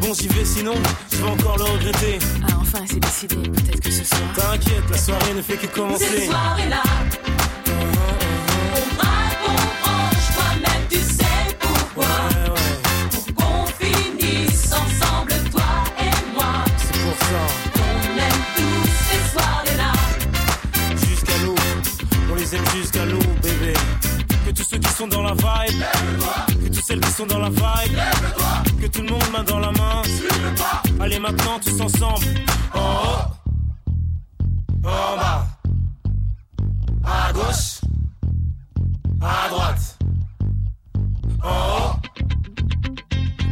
Bon, 0.00 0.14
j'y 0.14 0.28
vais 0.28 0.44
sinon, 0.44 0.74
je 1.12 1.16
vais 1.18 1.30
encore 1.30 1.58
le 1.58 1.64
regretter. 1.64 2.18
Ah, 2.42 2.56
enfin, 2.60 2.80
c'est 2.86 3.00
décidé. 3.00 3.36
Peut-être 3.36 3.80
que 3.80 3.90
ce 3.90 4.04
soir. 4.04 4.20
T'inquiète, 4.34 4.90
la 4.90 4.96
soirée 4.96 5.34
ne 5.34 5.42
fait 5.42 5.56
que 5.56 5.66
commencer. 5.66 6.06
Ces 6.06 6.26
soirées-là. 6.26 6.82
On 7.68 8.94
braque, 8.96 9.40
on 9.46 9.52
branche, 9.82 10.26
toi-même 10.34 10.84
tu 10.90 10.98
sais 11.00 11.56
pourquoi. 11.60 12.06
Pour 13.10 13.26
qu'on 13.34 13.66
finisse 13.78 14.72
ensemble, 14.72 15.34
toi 15.50 15.70
et 15.98 16.34
moi. 16.34 16.64
C'est 16.78 16.98
pour 17.02 17.16
ça. 17.28 17.42
On 17.76 18.18
aime 18.18 18.42
tous 18.56 18.88
ces 19.10 19.22
soirées-là. 19.32 19.92
Jusqu'à 21.08 21.36
l'eau, 21.44 21.56
on 22.30 22.34
les 22.36 22.54
aime 22.54 22.68
jusqu'à 22.74 23.04
l'eau, 23.04 23.22
bébé. 23.42 23.74
Que 24.46 24.50
tous 24.52 24.66
ceux 24.68 24.78
qui 24.78 24.92
sont 24.94 25.08
dans 25.08 25.22
la 25.22 25.34
vibe, 25.34 25.84
que 26.48 26.68
toutes 26.74 26.84
celles 26.84 27.00
qui 27.00 27.12
sont 27.12 27.26
dans 27.26 27.38
la 27.38 27.50
vibe, 27.50 27.98
que 28.80 28.86
tout 28.86 29.02
le 29.02 29.10
monde 29.10 29.22
main 29.32 29.44
dans 29.44 29.58
la 29.58 29.70
main. 29.72 30.02
Allez 31.00 31.18
maintenant 31.18 31.58
tous 31.60 31.80
ensemble. 31.80 32.26
En 32.74 32.78
haut, 32.78 33.26
en 34.84 35.16
bas, 35.16 35.46
à 37.04 37.32
gauche, 37.32 37.80
à 39.20 39.48
droite. 39.50 39.98
En 41.42 41.48
haut, 41.48 41.94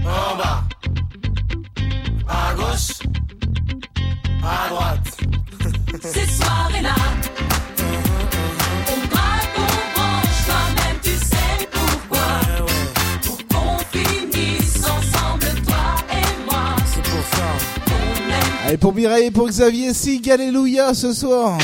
en 0.05 0.37
bas, 0.37 0.65
à 2.29 2.55
gauche, 2.55 2.99
à 4.43 4.69
droite. 4.71 5.17
Ces 6.03 6.27
soirées-là. 6.27 6.95
On 7.41 7.48
Allez, 18.69 18.77
pour 18.77 18.95
Mireille 18.95 19.29
et 19.29 19.31
pour 19.31 19.49
Xavier, 19.49 19.95
Sig, 19.95 20.31
Alléluia 20.31 20.93
ce 20.93 21.15
soir. 21.15 21.57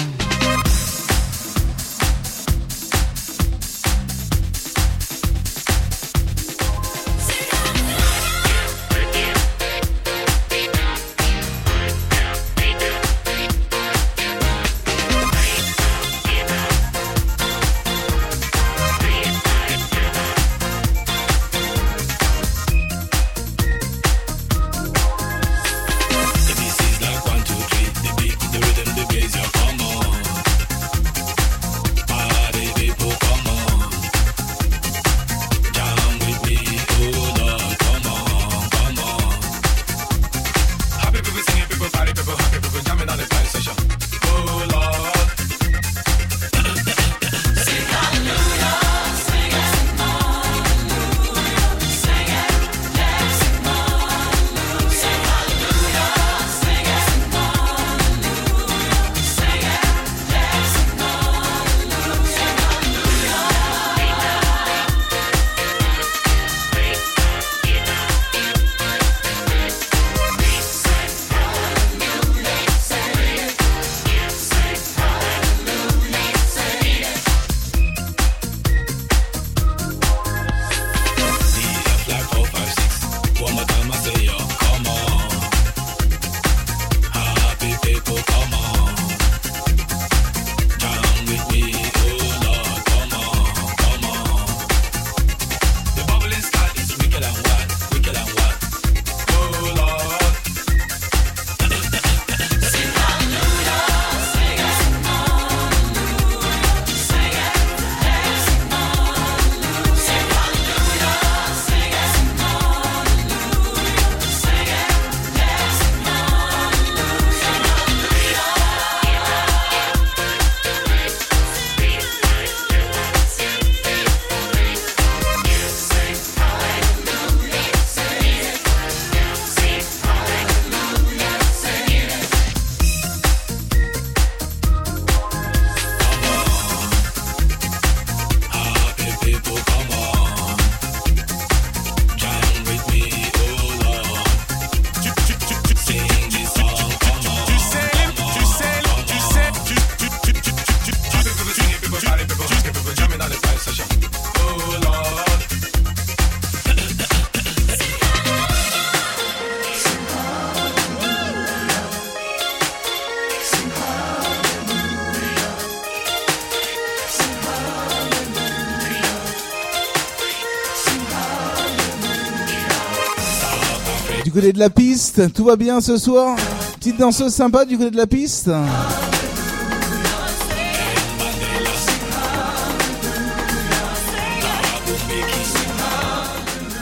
côté 174.44 174.52
de 174.52 174.58
la 174.58 174.68
piste. 174.68 175.32
Tout 175.32 175.44
va 175.44 175.56
bien 175.56 175.80
ce 175.80 175.96
soir 175.96 176.36
Petite 176.78 176.98
danseuse 176.98 177.32
sympa 177.32 177.64
du 177.64 177.78
côté 177.78 177.90
de 177.90 177.96
la 177.96 178.06
piste 178.06 178.50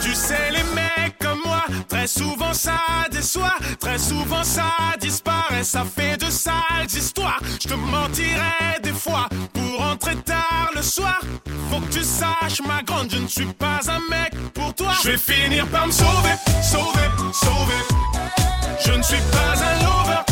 Tu 0.02 0.12
sais 0.12 0.50
les 0.50 0.64
mecs 0.74 1.16
comme 1.20 1.38
moi, 1.44 1.62
très 1.88 2.08
souvent 2.08 2.52
ça 2.52 2.80
déçoit, 3.12 3.54
très 3.78 3.98
souvent 3.98 4.42
ça 4.42 4.64
disparaît, 5.00 5.62
ça 5.62 5.84
fait 5.84 6.16
de 6.16 6.30
sales 6.30 6.86
histoires. 6.86 7.40
Je 7.62 7.68
te 7.68 7.74
mentirais 7.74 8.80
des 8.82 8.92
fois 8.92 9.28
pour 9.52 9.86
entrer 9.86 10.16
tard 10.24 10.70
le 10.74 10.82
soir. 10.82 11.20
Faut 11.70 11.78
que 11.78 11.92
tu 11.92 12.02
saches 12.02 12.60
ma 12.66 12.82
grande, 12.82 13.08
je 13.10 13.18
ne 13.18 13.28
suis 13.28 13.46
pas 13.46 13.78
un 13.86 14.00
mec 14.10 14.32
pour 14.52 14.74
toi. 14.74 14.92
Je 15.04 15.10
vais 15.10 15.18
finir 15.18 15.66
par 15.68 15.86
me 15.86 15.92
sauver, 15.92 16.34
sauver. 16.62 17.21
Je 17.34 18.92
ne 18.92 19.02
suis 19.02 19.16
pas 19.30 19.54
un 19.54 19.82
lover. 19.84 20.31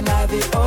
Je 0.00 0.34
veux 0.34 0.40
faire 0.40 0.59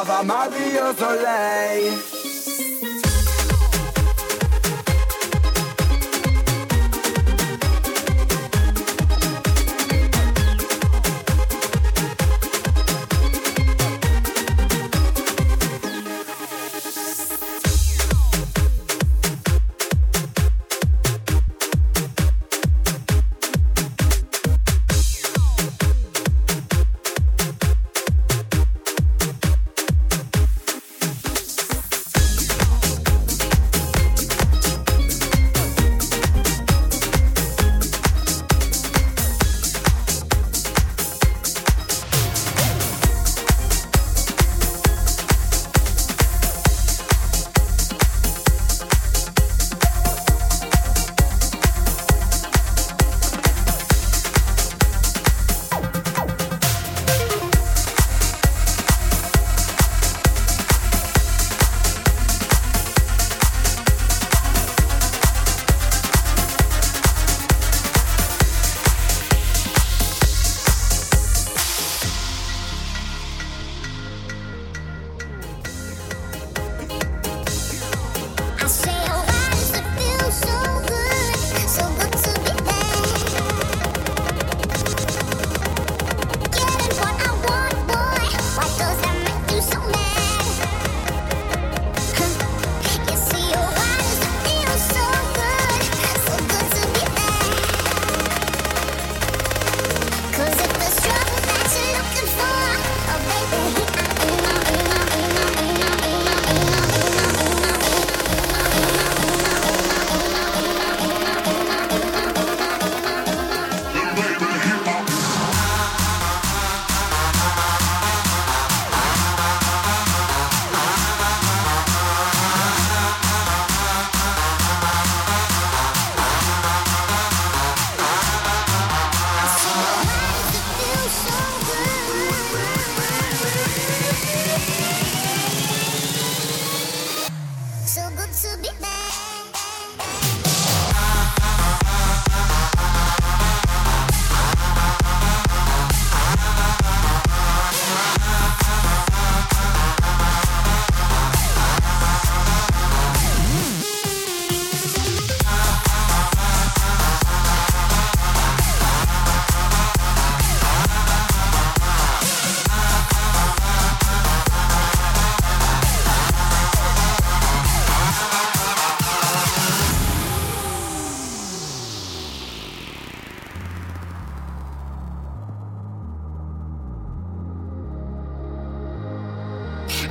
je 0.00 0.06
vais 0.06 0.06
pas 0.06 0.14
faire 0.14 0.24
ma 0.24 0.48
vie 0.48 0.78
au 0.78 0.94
soleil. 0.96 2.19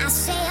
say 0.09 0.48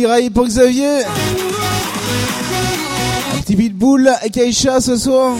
Biraille 0.00 0.30
pour 0.30 0.46
Xavier. 0.46 1.04
Un 3.34 3.40
petit 3.42 3.54
pitbull 3.54 4.10
et 4.24 4.30
Keisha 4.30 4.80
ce 4.80 4.96
soir. 4.96 5.34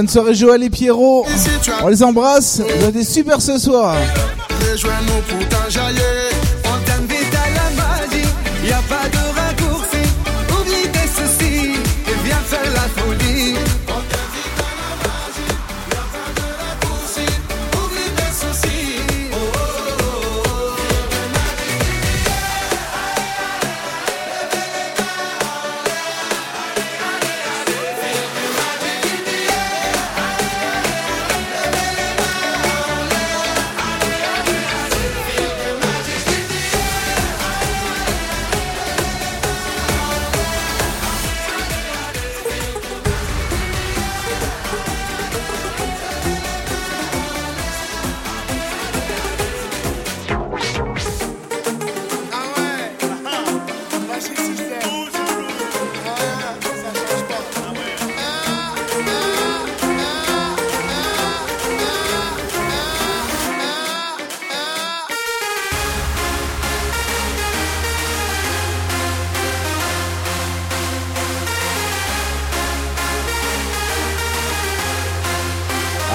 Bonne 0.00 0.08
soirée 0.08 0.34
Joël 0.34 0.62
et 0.62 0.70
Pierrot. 0.70 1.26
On 1.82 1.88
les 1.88 2.02
embrasse. 2.02 2.62
Vous 2.62 2.86
êtes 2.86 3.04
super 3.04 3.42
ce 3.42 3.58
soir. 3.58 3.94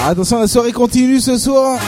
Attention, 0.08 0.40
la 0.40 0.48
soirée 0.48 0.72
continue 0.72 1.20
ce 1.20 1.36
soir. 1.36 1.80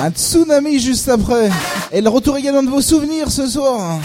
Un 0.00 0.10
tsunami 0.10 0.78
juste 0.78 1.08
après. 1.08 1.50
Et 1.90 2.00
le 2.00 2.08
retour 2.08 2.36
également 2.36 2.62
de 2.62 2.68
vos 2.68 2.80
souvenirs 2.80 3.32
ce 3.32 3.48
soir. 3.48 3.98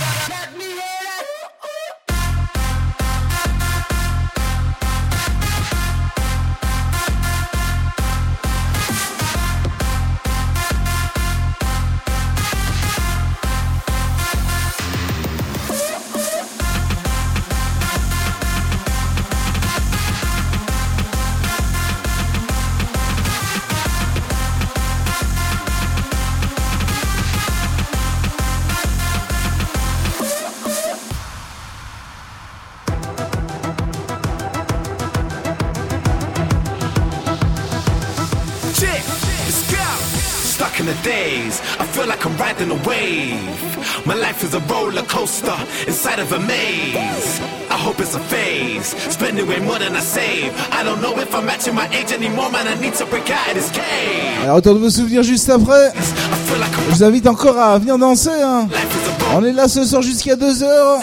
Feel 42.01 42.09
like 42.09 42.25
I'm 42.25 42.35
riding 42.37 42.71
a 42.71 42.79
wave. 42.87 44.05
My 44.07 44.15
life 44.15 44.43
is 44.43 44.53
a 44.55 44.59
roller 44.61 45.03
coaster 45.03 45.55
inside 45.87 46.19
of 46.19 46.31
a 46.31 46.39
maze. 46.39 47.39
I 47.69 47.77
hope 47.77 47.99
it's 47.99 48.15
a 48.15 48.19
phase, 48.19 48.87
spending 49.13 49.47
way 49.47 49.59
more 49.59 49.77
than 49.77 49.95
I 49.95 49.99
save. 49.99 50.51
I 50.71 50.83
don't 50.83 51.01
know 51.01 51.13
if 51.19 51.33
I'm 51.35 51.45
matching 51.45 51.75
my 51.75 51.87
age 51.89 52.11
anymore, 52.11 52.49
man. 52.51 52.67
I 52.67 52.75
need 52.81 52.95
to 52.95 53.05
break 53.05 53.29
out 53.29 53.47
of 53.49 53.53
this 53.55 53.69
cave. 53.71 54.43
Alors, 54.43 54.55
retour 54.55 54.73
de 54.73 54.79
vos 54.79 54.89
souvenirs 54.89 55.23
juste 55.23 55.49
après. 55.49 55.93
Je 56.89 56.95
vous 56.95 57.03
invite 57.03 57.27
encore 57.27 57.57
à 57.59 57.77
venir 57.77 57.97
danser. 57.97 58.41
hein. 58.43 58.67
On 59.35 59.45
est 59.45 59.53
là 59.53 59.67
ce 59.67 59.85
soir 59.85 60.01
jusqu'à 60.01 60.35
2h. 60.35 61.01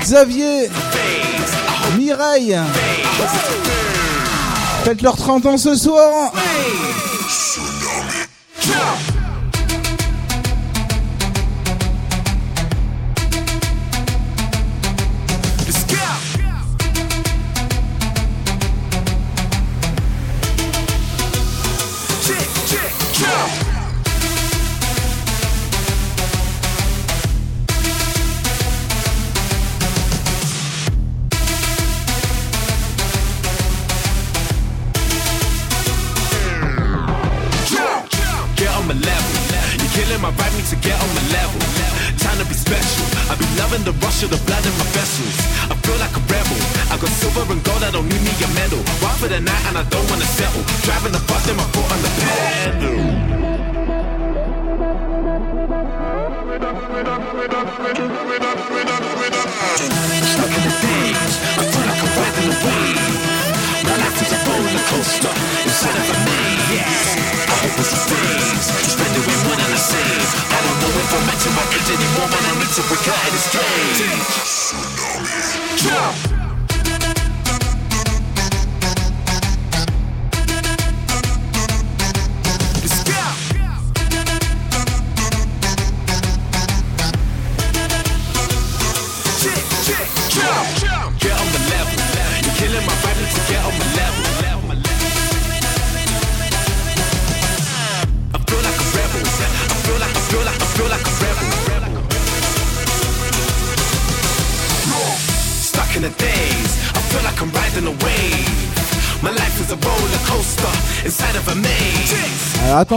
Xavier, 0.00 0.68
Mireille, 1.96 2.58
faites 4.84 5.02
leurs 5.02 5.16
30 5.16 5.46
ans 5.46 5.56
ce 5.56 5.74
soir. 5.76 6.32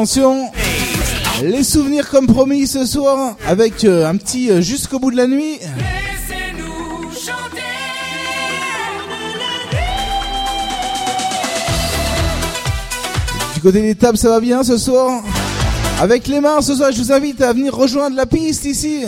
Attention, 0.03 0.51
les 1.43 1.63
souvenirs 1.63 2.09
comme 2.09 2.27
promis 2.27 2.67
ce 2.67 2.85
soir 2.85 3.37
avec 3.47 3.85
euh, 3.85 4.05
un 4.05 4.17
petit 4.17 4.51
euh, 4.51 4.59
jusqu'au 4.59 4.99
bout 4.99 5.11
de 5.11 5.15
la 5.15 5.27
nuit. 5.27 5.59
Du 13.53 13.61
côté 13.61 13.81
des 13.81 13.95
tables, 13.95 14.17
ça 14.17 14.27
va 14.27 14.41
bien 14.41 14.61
ce 14.65 14.77
soir. 14.77 15.23
Avec 16.01 16.27
les 16.27 16.41
mains 16.41 16.59
ce 16.59 16.75
soir, 16.75 16.91
je 16.91 17.01
vous 17.01 17.13
invite 17.13 17.41
à 17.41 17.53
venir 17.53 17.73
rejoindre 17.73 18.17
la 18.17 18.25
piste 18.25 18.65
ici. 18.65 19.05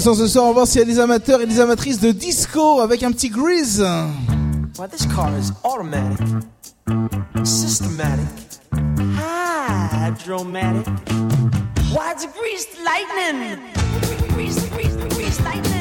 Attention 0.00 0.24
ce 0.24 0.28
soir, 0.28 0.44
on 0.46 0.48
va 0.48 0.54
voir 0.54 0.66
s'il 0.66 0.78
y 0.78 0.82
a 0.82 0.86
des 0.86 0.98
amateurs 0.98 1.42
et 1.42 1.46
des 1.46 1.60
amatrices 1.60 2.00
de 2.00 2.10
disco 2.10 2.80
avec 2.80 3.02
un 3.02 3.12
petit 3.12 3.28
grease. 3.28 3.80
Well, 3.80 4.88
this 4.88 5.04
car 5.14 5.28
is 5.38 5.52
automatic, 5.62 6.26
systematic, 7.44 8.24
hydromatic. 9.92 10.86
Why 11.92 12.12
it's 12.12 12.26
greased 12.32 12.78
lightning? 12.82 13.58
Grease, 14.32 14.66
grease, 14.70 14.96
grease 15.14 15.38
lightning. 15.42 15.79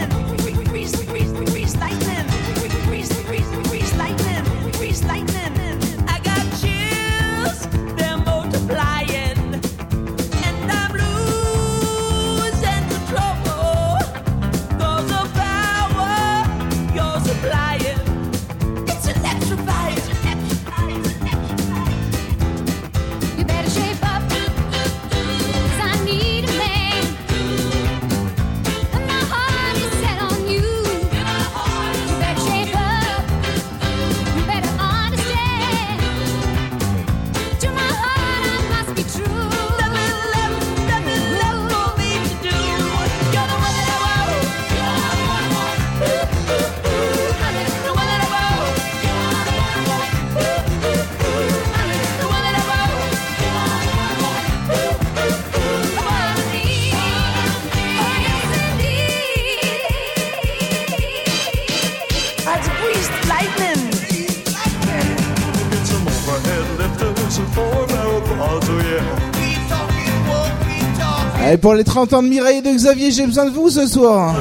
Allez, 71.50 71.58
pour 71.58 71.74
les 71.74 71.84
30 71.84 72.14
ans 72.14 72.22
de 72.22 72.28
Mireille 72.28 72.60
et 72.60 72.62
de 72.62 72.70
Xavier, 72.70 73.10
j'ai 73.10 73.26
besoin 73.26 73.46
de 73.46 73.50
vous 73.50 73.72
ce 73.72 73.88
soir. 73.88 74.36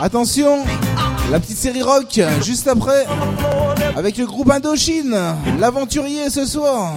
Attention, 0.00 0.58
la 1.32 1.40
petite 1.40 1.58
série 1.58 1.82
rock, 1.82 2.20
juste 2.44 2.68
après, 2.68 3.06
avec 3.96 4.16
le 4.18 4.24
groupe 4.24 4.48
Indochine, 4.48 5.18
l'aventurier 5.58 6.30
ce 6.30 6.46
soir. 6.46 6.92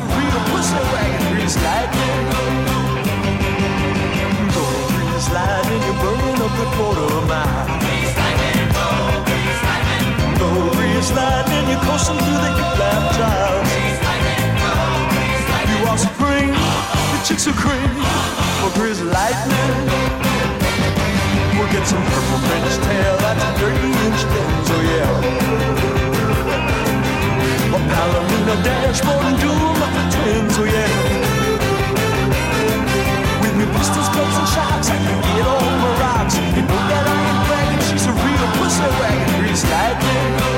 Chicks 17.32 17.48
are 17.48 17.54
cream 17.54 17.96
for 18.60 18.72
grease 18.78 19.00
lightning. 19.00 19.88
We'll 21.56 21.72
get 21.72 21.88
some 21.88 22.04
purple 22.12 22.40
French 22.48 22.76
tail, 22.84 23.16
that's 23.24 23.44
a 23.44 23.52
30 23.60 23.78
inch 24.06 24.22
lens, 24.32 24.70
oh 24.76 24.82
yeah. 24.92 25.16
A 27.72 27.80
Palomino 27.88 28.56
dashboard 28.68 29.24
and 29.32 29.40
dual 29.40 29.74
muffin 29.80 30.08
twins, 30.12 30.56
oh 30.60 30.68
yeah. 30.76 30.92
With 33.42 33.56
me 33.56 33.66
pistols, 33.78 34.10
clubs, 34.12 34.38
and 34.42 34.50
shocks, 34.52 34.90
I 34.90 34.98
can 35.00 35.20
get 35.24 35.48
on 35.48 35.76
the 35.84 35.92
rocks. 36.04 36.36
You 36.36 36.64
know 36.68 36.82
that 36.92 37.06
I 37.08 37.18
ain't 37.32 37.42
bragging, 37.48 37.84
she's 37.88 38.06
a 38.08 38.10
real 38.12 38.48
pussy 38.60 38.88
wagon, 39.00 39.32
grease 39.40 39.64
lightning. 39.72 40.51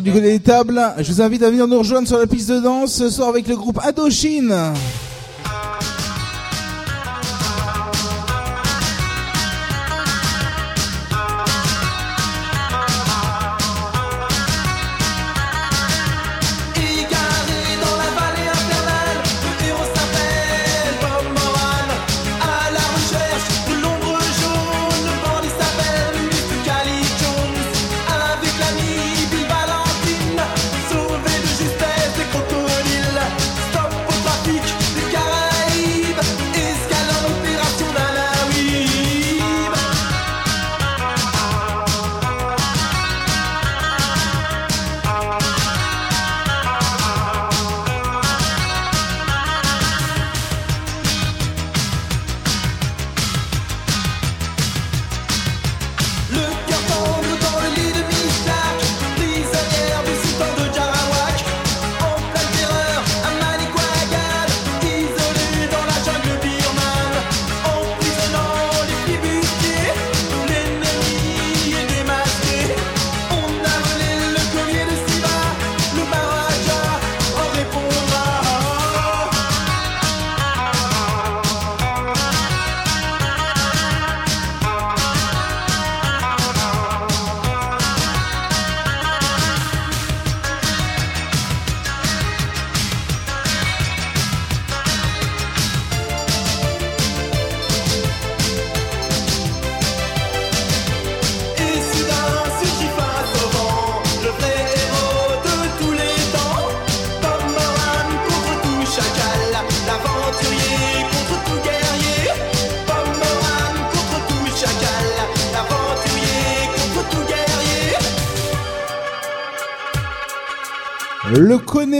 Du 0.00 0.12
côté 0.12 0.32
des 0.32 0.40
tables, 0.40 0.80
je 0.98 1.12
vous 1.12 1.22
invite 1.22 1.42
à 1.42 1.50
venir 1.50 1.66
nous 1.66 1.78
rejoindre 1.78 2.06
sur 2.06 2.18
la 2.18 2.26
piste 2.26 2.50
de 2.50 2.60
danse 2.60 2.92
ce 2.92 3.10
soir 3.10 3.28
avec 3.28 3.48
le 3.48 3.56
groupe 3.56 3.80
Indochine. 3.84 4.54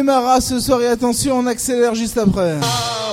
Connemara 0.08 0.40
ce 0.40 0.58
soir 0.58 0.80
et 0.80 0.86
attention, 0.86 1.38
on 1.40 1.46
accélère 1.46 1.94
juste 1.94 2.16
après. 2.16 2.54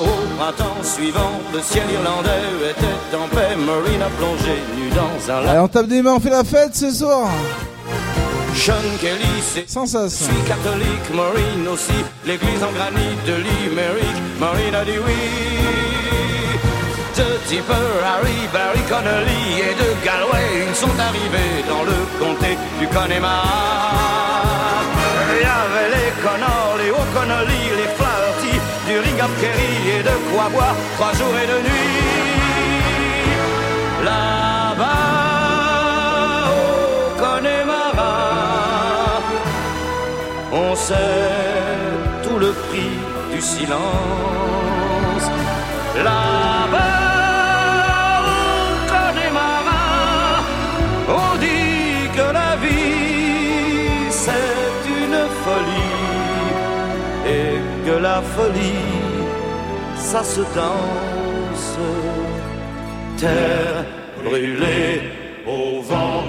Au 0.02 0.38
printemps 0.38 0.82
suivant, 0.82 1.42
le 1.54 1.60
ciel 1.62 1.84
irlandais 1.92 2.70
était 2.70 3.18
en 3.18 3.28
paix. 3.28 3.54
Marine 3.58 4.02
a 4.02 4.10
plongé 4.18 4.56
nu 4.78 4.90
dans 4.92 5.34
un 5.34 5.38
Allez, 5.40 5.48
lac. 5.48 5.62
on 5.62 5.68
tape 5.68 5.88
des 5.88 6.02
mains, 6.02 6.14
on 6.16 6.20
fait 6.22 6.30
la 6.30 6.46
fête 6.46 6.74
ce 6.74 6.92
soir. 6.92 7.28
Sean 8.56 8.74
Kelly, 9.02 9.44
c'est 9.44 9.70
Sans 9.70 9.86
ça. 9.86 10.06
Je 10.06 10.24
suis 10.24 10.44
catholique, 10.48 11.14
Maureen 11.14 11.68
aussi. 11.68 11.92
L'église 12.26 12.64
en 12.64 12.72
granit 12.72 13.16
de 13.28 13.34
Maureen 14.40 14.76
a 14.76 14.86
dit 14.86 14.98
oui. 15.06 15.14
De 17.18 17.50
Tipper, 17.50 17.74
Harry, 18.06 18.48
Barry 18.54 18.82
Connolly 18.88 19.60
et 19.60 19.74
de 19.74 20.06
Galway, 20.06 20.68
ils 20.70 20.76
sont 20.76 20.98
arrivés 20.98 21.64
dans 21.68 21.84
le 21.84 22.26
comté 22.26 22.58
du 22.80 22.88
Connemara. 22.88 24.25
Les 25.94 26.12
Connors, 26.24 26.76
les 26.80 26.90
O'Connolly, 26.90 27.64
les 27.78 27.90
Flaherty, 27.98 28.54
du 28.88 28.96
Kerry 29.40 29.74
et 30.00 30.04
de 30.04 30.16
quoi 30.32 30.50
boire 30.50 30.76
trois 30.96 31.14
jours 31.14 31.36
et 31.42 31.48
deux 31.48 31.62
nuits. 31.62 31.92
Là-bas, 34.04 34.86
au 36.50 37.20
Connemara, 37.22 38.18
on 40.52 40.76
sait 40.76 40.96
tout 42.24 42.40
le 42.40 42.52
prix 42.52 42.94
du 43.32 43.40
silence. 43.40 45.26
Là-bas, 46.04 46.95
la 58.06 58.22
folie 58.22 58.96
ça 60.10 60.22
se 60.24 60.44
danse. 60.60 61.72
Terre 63.22 63.80
brûlée 64.24 64.94
au 65.56 65.82
vent 65.92 66.24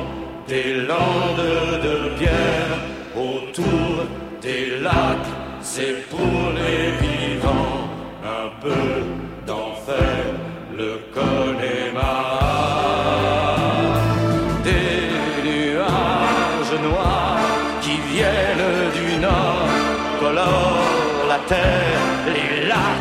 des 0.53 0.69
landes 0.91 1.53
de 1.87 1.97
pierre 2.19 2.77
autour 3.29 3.93
des 4.47 4.65
lacs, 4.87 5.33
c'est 5.73 5.97
pour 6.13 6.41
les 6.61 6.83
vivants 7.05 7.83
un 8.41 8.49
peu 8.65 8.89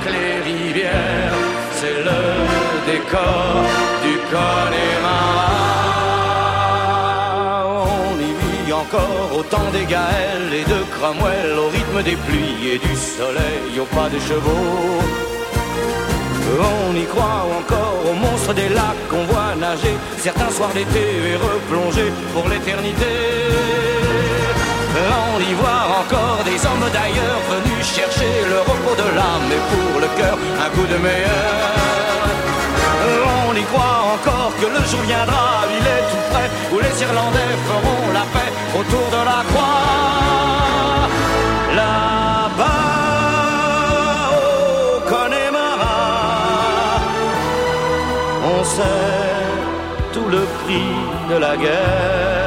les 0.05 0.41
rivières, 0.51 1.33
c'est 1.77 1.99
le 2.09 2.21
décor 2.91 3.63
du 4.03 4.13
Connemara. 4.31 5.65
On 7.85 8.19
y 8.19 8.33
vit 8.41 8.73
encore 8.73 9.29
au 9.37 9.43
temps 9.43 9.71
des 9.71 9.85
Gaëls 9.85 10.53
et 10.53 10.63
de 10.63 10.79
Cromwell, 10.95 11.57
au 11.57 11.69
rythme 11.69 12.03
des 12.03 12.17
pluies 12.25 12.69
et 12.73 12.77
du 12.77 12.95
soleil, 12.95 13.79
au 13.79 13.85
pas 13.95 14.09
des 14.09 14.19
chevaux. 14.19 15.01
On 16.57 16.95
y 16.95 17.05
croit 17.05 17.45
encore 17.59 17.97
aux 18.09 18.13
monstres 18.13 18.53
des 18.53 18.69
lacs 18.69 19.07
qu'on 19.09 19.23
voit 19.25 19.55
nager 19.59 19.95
certains 20.17 20.51
soirs 20.51 20.73
d'été 20.73 21.05
et 21.31 21.35
replonger 21.35 22.11
pour 22.33 22.47
l'éternité. 22.47 23.05
On 24.97 25.39
y 25.41 25.53
voit 25.53 25.83
encore 25.99 26.41
des 26.45 26.65
hommes 26.65 26.89
d'ailleurs 26.93 27.41
venus 27.51 27.85
chercher 27.85 28.45
le 28.47 28.59
repos 28.59 28.95
de 28.95 29.07
l'âme 29.17 29.51
et 29.51 29.63
pour 29.71 29.99
le 29.99 30.07
cœur 30.15 30.37
un 30.65 30.69
coup 30.69 30.87
de 30.87 30.97
meilleur. 30.97 31.75
On 33.47 33.53
y 33.55 33.63
croit 33.63 33.99
encore 34.15 34.53
que 34.59 34.65
le 34.65 34.81
jour 34.89 35.01
viendra, 35.01 35.63
il 35.77 35.85
est 35.85 36.05
tout 36.11 36.25
près, 36.31 36.49
où 36.73 36.79
les 36.79 37.01
Irlandais 37.01 37.55
feront 37.67 38.13
la 38.13 38.25
paix 38.33 38.51
autour 38.79 39.07
de 39.15 39.21
la 39.31 39.43
croix. 39.49 41.09
Là-bas, 41.75 42.65
au 44.31 44.99
Connemara, 45.09 45.99
on 48.45 48.63
sait 48.63 49.43
tout 50.13 50.27
le 50.29 50.43
prix 50.63 50.91
de 51.29 51.37
la 51.37 51.57
guerre. 51.57 52.44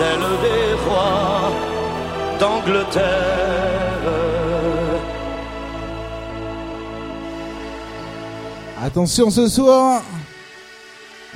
Celle 0.00 0.28
des 0.40 0.88
rois 0.88 1.52
d'Angleterre. 2.40 4.00
Attention 8.82 9.28
ce 9.28 9.46
soir. 9.46 10.02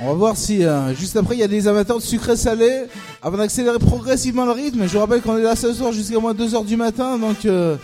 On 0.00 0.08
va 0.08 0.14
voir 0.14 0.36
si 0.36 0.64
euh, 0.64 0.94
juste 0.94 1.16
après 1.18 1.34
il 1.34 1.40
y 1.40 1.42
a 1.42 1.48
des 1.48 1.68
amateurs 1.68 1.98
de 1.98 2.02
sucré 2.02 2.36
salé. 2.36 2.84
Avant 3.22 3.36
d'accélérer 3.36 3.78
progressivement 3.78 4.46
le 4.46 4.52
rythme, 4.52 4.88
je 4.88 4.96
rappelle 4.96 5.20
qu'on 5.20 5.36
est 5.36 5.42
là 5.42 5.56
ce 5.56 5.74
soir 5.74 5.92
jusqu'à 5.92 6.18
moins 6.18 6.32
2h 6.32 6.64
du 6.64 6.78
matin. 6.78 7.18
Donc 7.18 7.44
euh, 7.44 7.76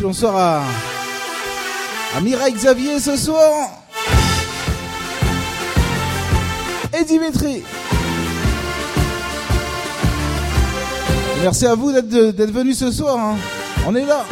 bonsoir 0.00 0.36
à, 0.36 0.62
à 2.16 2.20
Mireille 2.22 2.54
Xavier 2.54 2.98
ce 2.98 3.14
soir. 3.14 3.68
Et 6.98 7.04
Dimitri. 7.04 7.62
Merci 11.42 11.66
à 11.66 11.74
vous 11.74 11.92
d'être 11.92 12.50
venus 12.50 12.78
ce 12.78 12.90
soir. 12.90 13.18
hein. 13.18 13.36
On 13.86 13.94
est 13.94 14.04
là. 14.04 14.24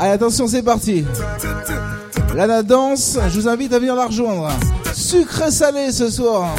Allez, 0.00 0.12
attention, 0.12 0.46
c'est 0.46 0.62
parti. 0.62 1.04
Lana 2.38 2.62
danse, 2.62 3.18
je 3.30 3.40
vous 3.40 3.48
invite 3.48 3.72
à 3.72 3.80
venir 3.80 3.96
la 3.96 4.06
rejoindre. 4.06 4.48
Sucré 4.94 5.50
salé 5.50 5.90
ce 5.90 6.08
soir. 6.08 6.54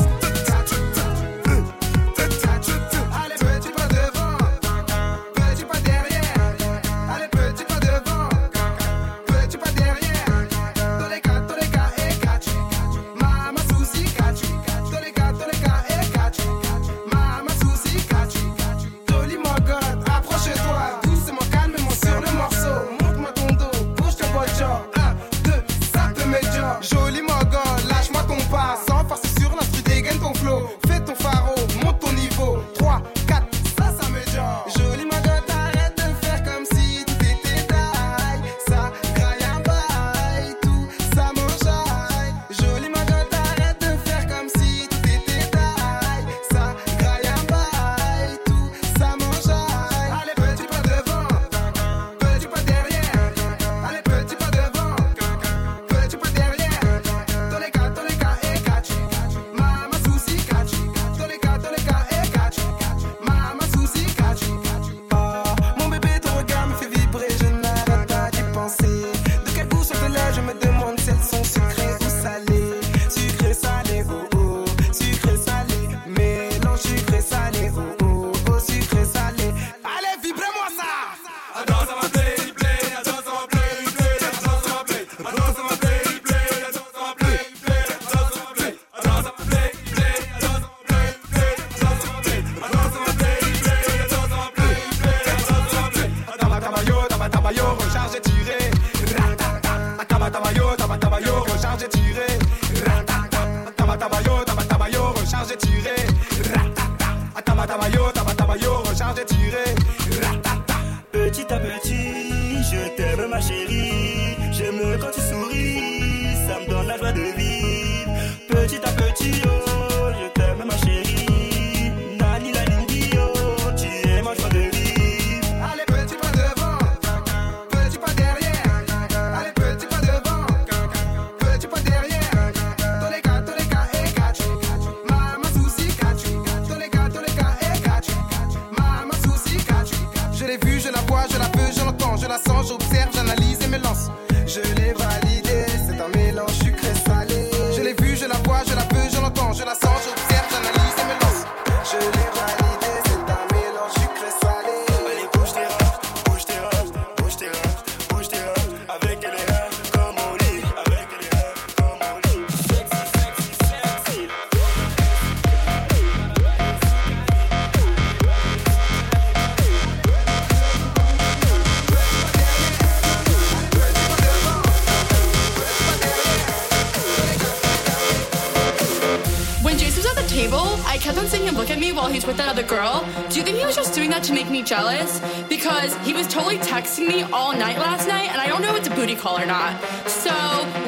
Night 187.60 187.78
last 187.78 188.07
night, 188.07 188.31
and 188.31 188.39
I 188.39 188.47
don't 188.47 188.63
know 188.63 188.71
if 188.71 188.79
it's 188.79 188.88
a 188.88 188.96
booty 188.96 189.20
call 189.20 189.38
or 189.38 189.46
not. 189.46 189.76
So, 190.07 190.31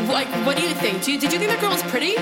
like, 0.08 0.32
what 0.48 0.56
do 0.56 0.64
you 0.64 0.72
think? 0.74 1.04
Do 1.04 1.12
you, 1.12 1.20
did 1.20 1.36
you 1.36 1.38
think 1.38 1.52
that 1.52 1.60
girl 1.60 1.76
was 1.76 1.84
pretty? 1.92 2.16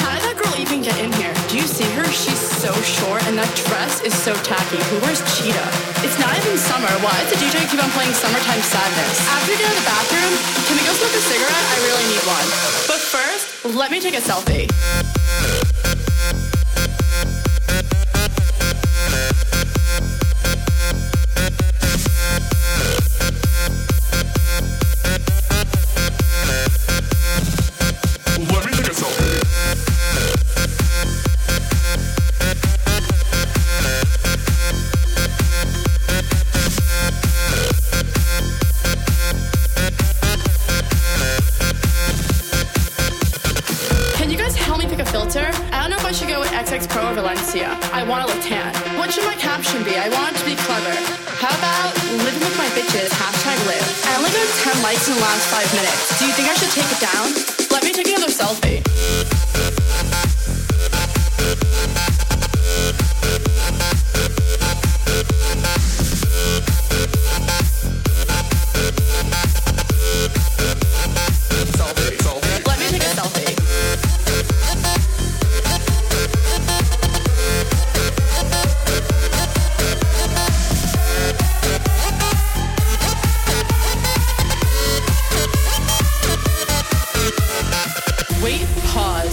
How 0.00 0.16
did 0.16 0.24
that 0.24 0.40
girl 0.40 0.56
even 0.56 0.80
get 0.80 0.96
in 0.96 1.12
here? 1.20 1.28
Do 1.52 1.60
you 1.60 1.68
see 1.68 1.84
her? 2.00 2.08
She's 2.08 2.40
so 2.40 2.72
short, 2.80 3.20
and 3.28 3.36
that 3.36 3.52
dress 3.68 4.00
is 4.00 4.16
so 4.16 4.32
tacky. 4.40 4.80
Who 4.88 4.96
wears 5.04 5.20
cheetah? 5.36 5.68
It's 6.00 6.16
not 6.16 6.32
even 6.40 6.56
summer. 6.56 6.88
Why 7.04 7.12
does 7.20 7.36
the 7.36 7.38
DJ 7.44 7.68
keep 7.68 7.84
on 7.84 7.92
playing 7.92 8.16
Summertime 8.16 8.64
Sadness? 8.64 9.16
After 9.28 9.52
you 9.52 9.60
get 9.60 9.68
out 9.68 9.76
of 9.76 9.84
the 9.84 9.88
bathroom, 9.92 10.32
can 10.64 10.74
we 10.80 10.82
go 10.88 10.92
smoke 10.96 11.12
a 11.12 11.22
cigarette? 11.28 11.66
I 11.68 11.78
really 11.84 12.06
need 12.16 12.24
one. 12.24 12.46
But 12.88 13.00
first, 13.04 13.44
let 13.76 13.92
me 13.92 14.00
take 14.00 14.16
a 14.16 14.24
selfie. 14.24 14.72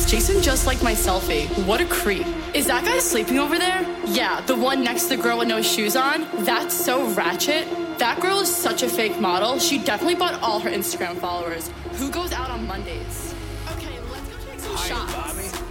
Jason 0.08 0.42
just 0.42 0.66
liked 0.66 0.82
my 0.82 0.94
selfie. 0.94 1.48
What 1.66 1.82
a 1.82 1.86
creep. 1.86 2.26
Is 2.54 2.66
that 2.68 2.86
guy 2.86 2.98
sleeping 3.00 3.40
over 3.40 3.60
there? 3.60 3.86
Yeah, 4.06 4.40
the 4.40 4.56
one 4.56 4.82
next 4.82 5.08
to 5.08 5.18
the 5.18 5.22
girl 5.22 5.40
with 5.40 5.50
no 5.50 5.62
shoes 5.62 5.98
on. 5.98 6.26
That's 6.46 6.74
so 6.74 7.10
ratchet. 7.12 7.68
That 8.00 8.22
girl 8.22 8.40
is 8.40 8.56
such 8.56 8.84
a 8.84 8.88
fake 8.88 9.20
model. 9.20 9.60
She 9.60 9.78
definitely 9.78 10.16
bought 10.16 10.42
all 10.42 10.62
her 10.62 10.70
Instagram 10.70 11.18
followers. 11.18 11.70
Who 11.96 12.10
goes 12.10 12.32
out 12.32 12.50
on 12.50 12.66
Mondays? 12.66 13.36
Okay, 13.74 14.00
let's 14.10 14.30
go 14.30 14.38
take 14.50 14.60
some 14.62 14.78
shots. 14.78 15.14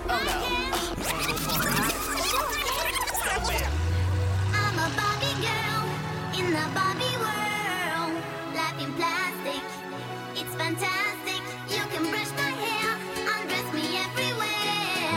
Oh 0.07 0.21
no. 0.27 0.67
I'm 4.53 4.79
a 4.79 4.89
Barbie 4.97 5.35
girl 5.41 5.89
in 6.39 6.53
the 6.53 6.67
Barbie 6.75 7.06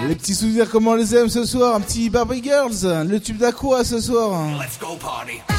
Les 0.07 0.15
petits 0.15 0.33
souvenirs, 0.35 0.69
comment 0.69 0.91
on 0.91 0.95
les 0.95 1.15
aime 1.15 1.29
ce 1.29 1.45
soir 1.45 1.75
Un 1.75 1.81
petit 1.81 2.09
Barbie 2.09 2.41
Girls, 2.43 3.05
le 3.07 3.19
tube 3.19 3.37
d'Aqua 3.37 3.83
ce 3.83 3.99
soir. 3.99 4.41
Let's 4.59 4.79
go 4.79 4.95
party. 4.99 5.58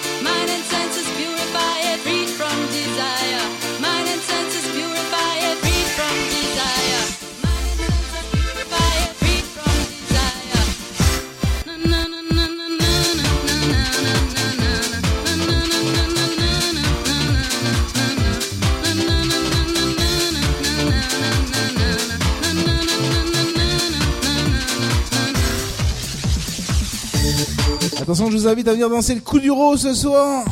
je 28.31 28.37
vous 28.37 28.47
invite 28.47 28.67
à 28.69 28.71
venir 28.71 28.89
danser 28.89 29.13
le 29.13 29.19
coup 29.19 29.39
du 29.39 29.51
rose 29.51 29.81
ce 29.81 29.93
soir. 29.93 30.45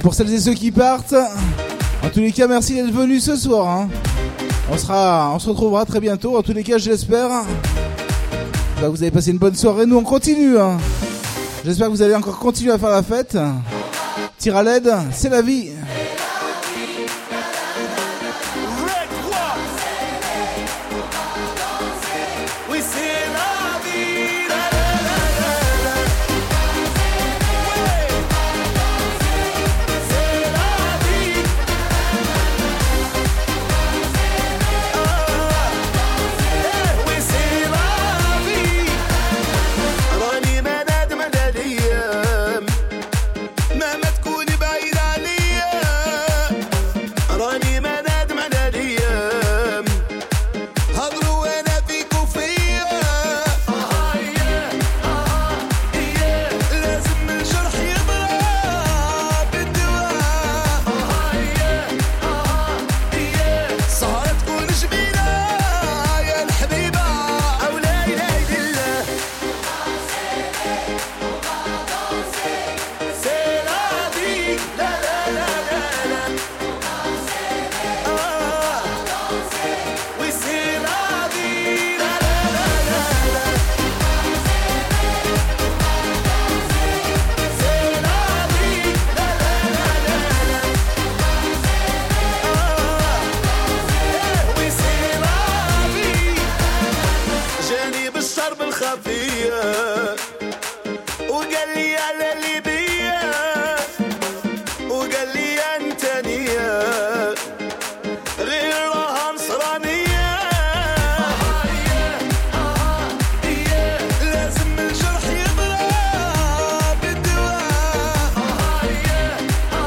pour 0.00 0.14
celles 0.14 0.32
et 0.32 0.40
ceux 0.40 0.54
qui 0.54 0.70
partent, 0.70 1.14
en 2.02 2.08
tous 2.08 2.20
les 2.20 2.32
cas, 2.32 2.46
merci 2.46 2.74
d'être 2.74 2.92
venus 2.92 3.24
ce 3.24 3.36
soir. 3.36 3.68
Hein. 3.68 3.88
On, 4.72 4.78
sera, 4.78 5.32
on 5.34 5.38
se 5.38 5.48
retrouvera 5.48 5.84
très 5.84 6.00
bientôt, 6.00 6.36
en 6.36 6.42
tous 6.42 6.52
les 6.52 6.62
cas, 6.62 6.78
j'espère. 6.78 7.28
Bah, 8.80 8.88
vous 8.88 9.02
avez 9.02 9.10
passé 9.10 9.30
une 9.30 9.38
bonne 9.38 9.54
soirée, 9.54 9.86
nous 9.86 9.96
on 9.96 10.02
continue. 10.02 10.58
Hein. 10.58 10.78
J'espère 11.64 11.88
que 11.88 11.92
vous 11.92 12.02
allez 12.02 12.14
encore 12.14 12.38
continuer 12.38 12.72
à 12.72 12.78
faire 12.78 12.90
la 12.90 13.02
fête. 13.02 13.36
Tire 14.38 14.56
à 14.56 14.62
l'aide, 14.62 14.90
c'est 15.12 15.28
la 15.28 15.42
vie. 15.42 15.70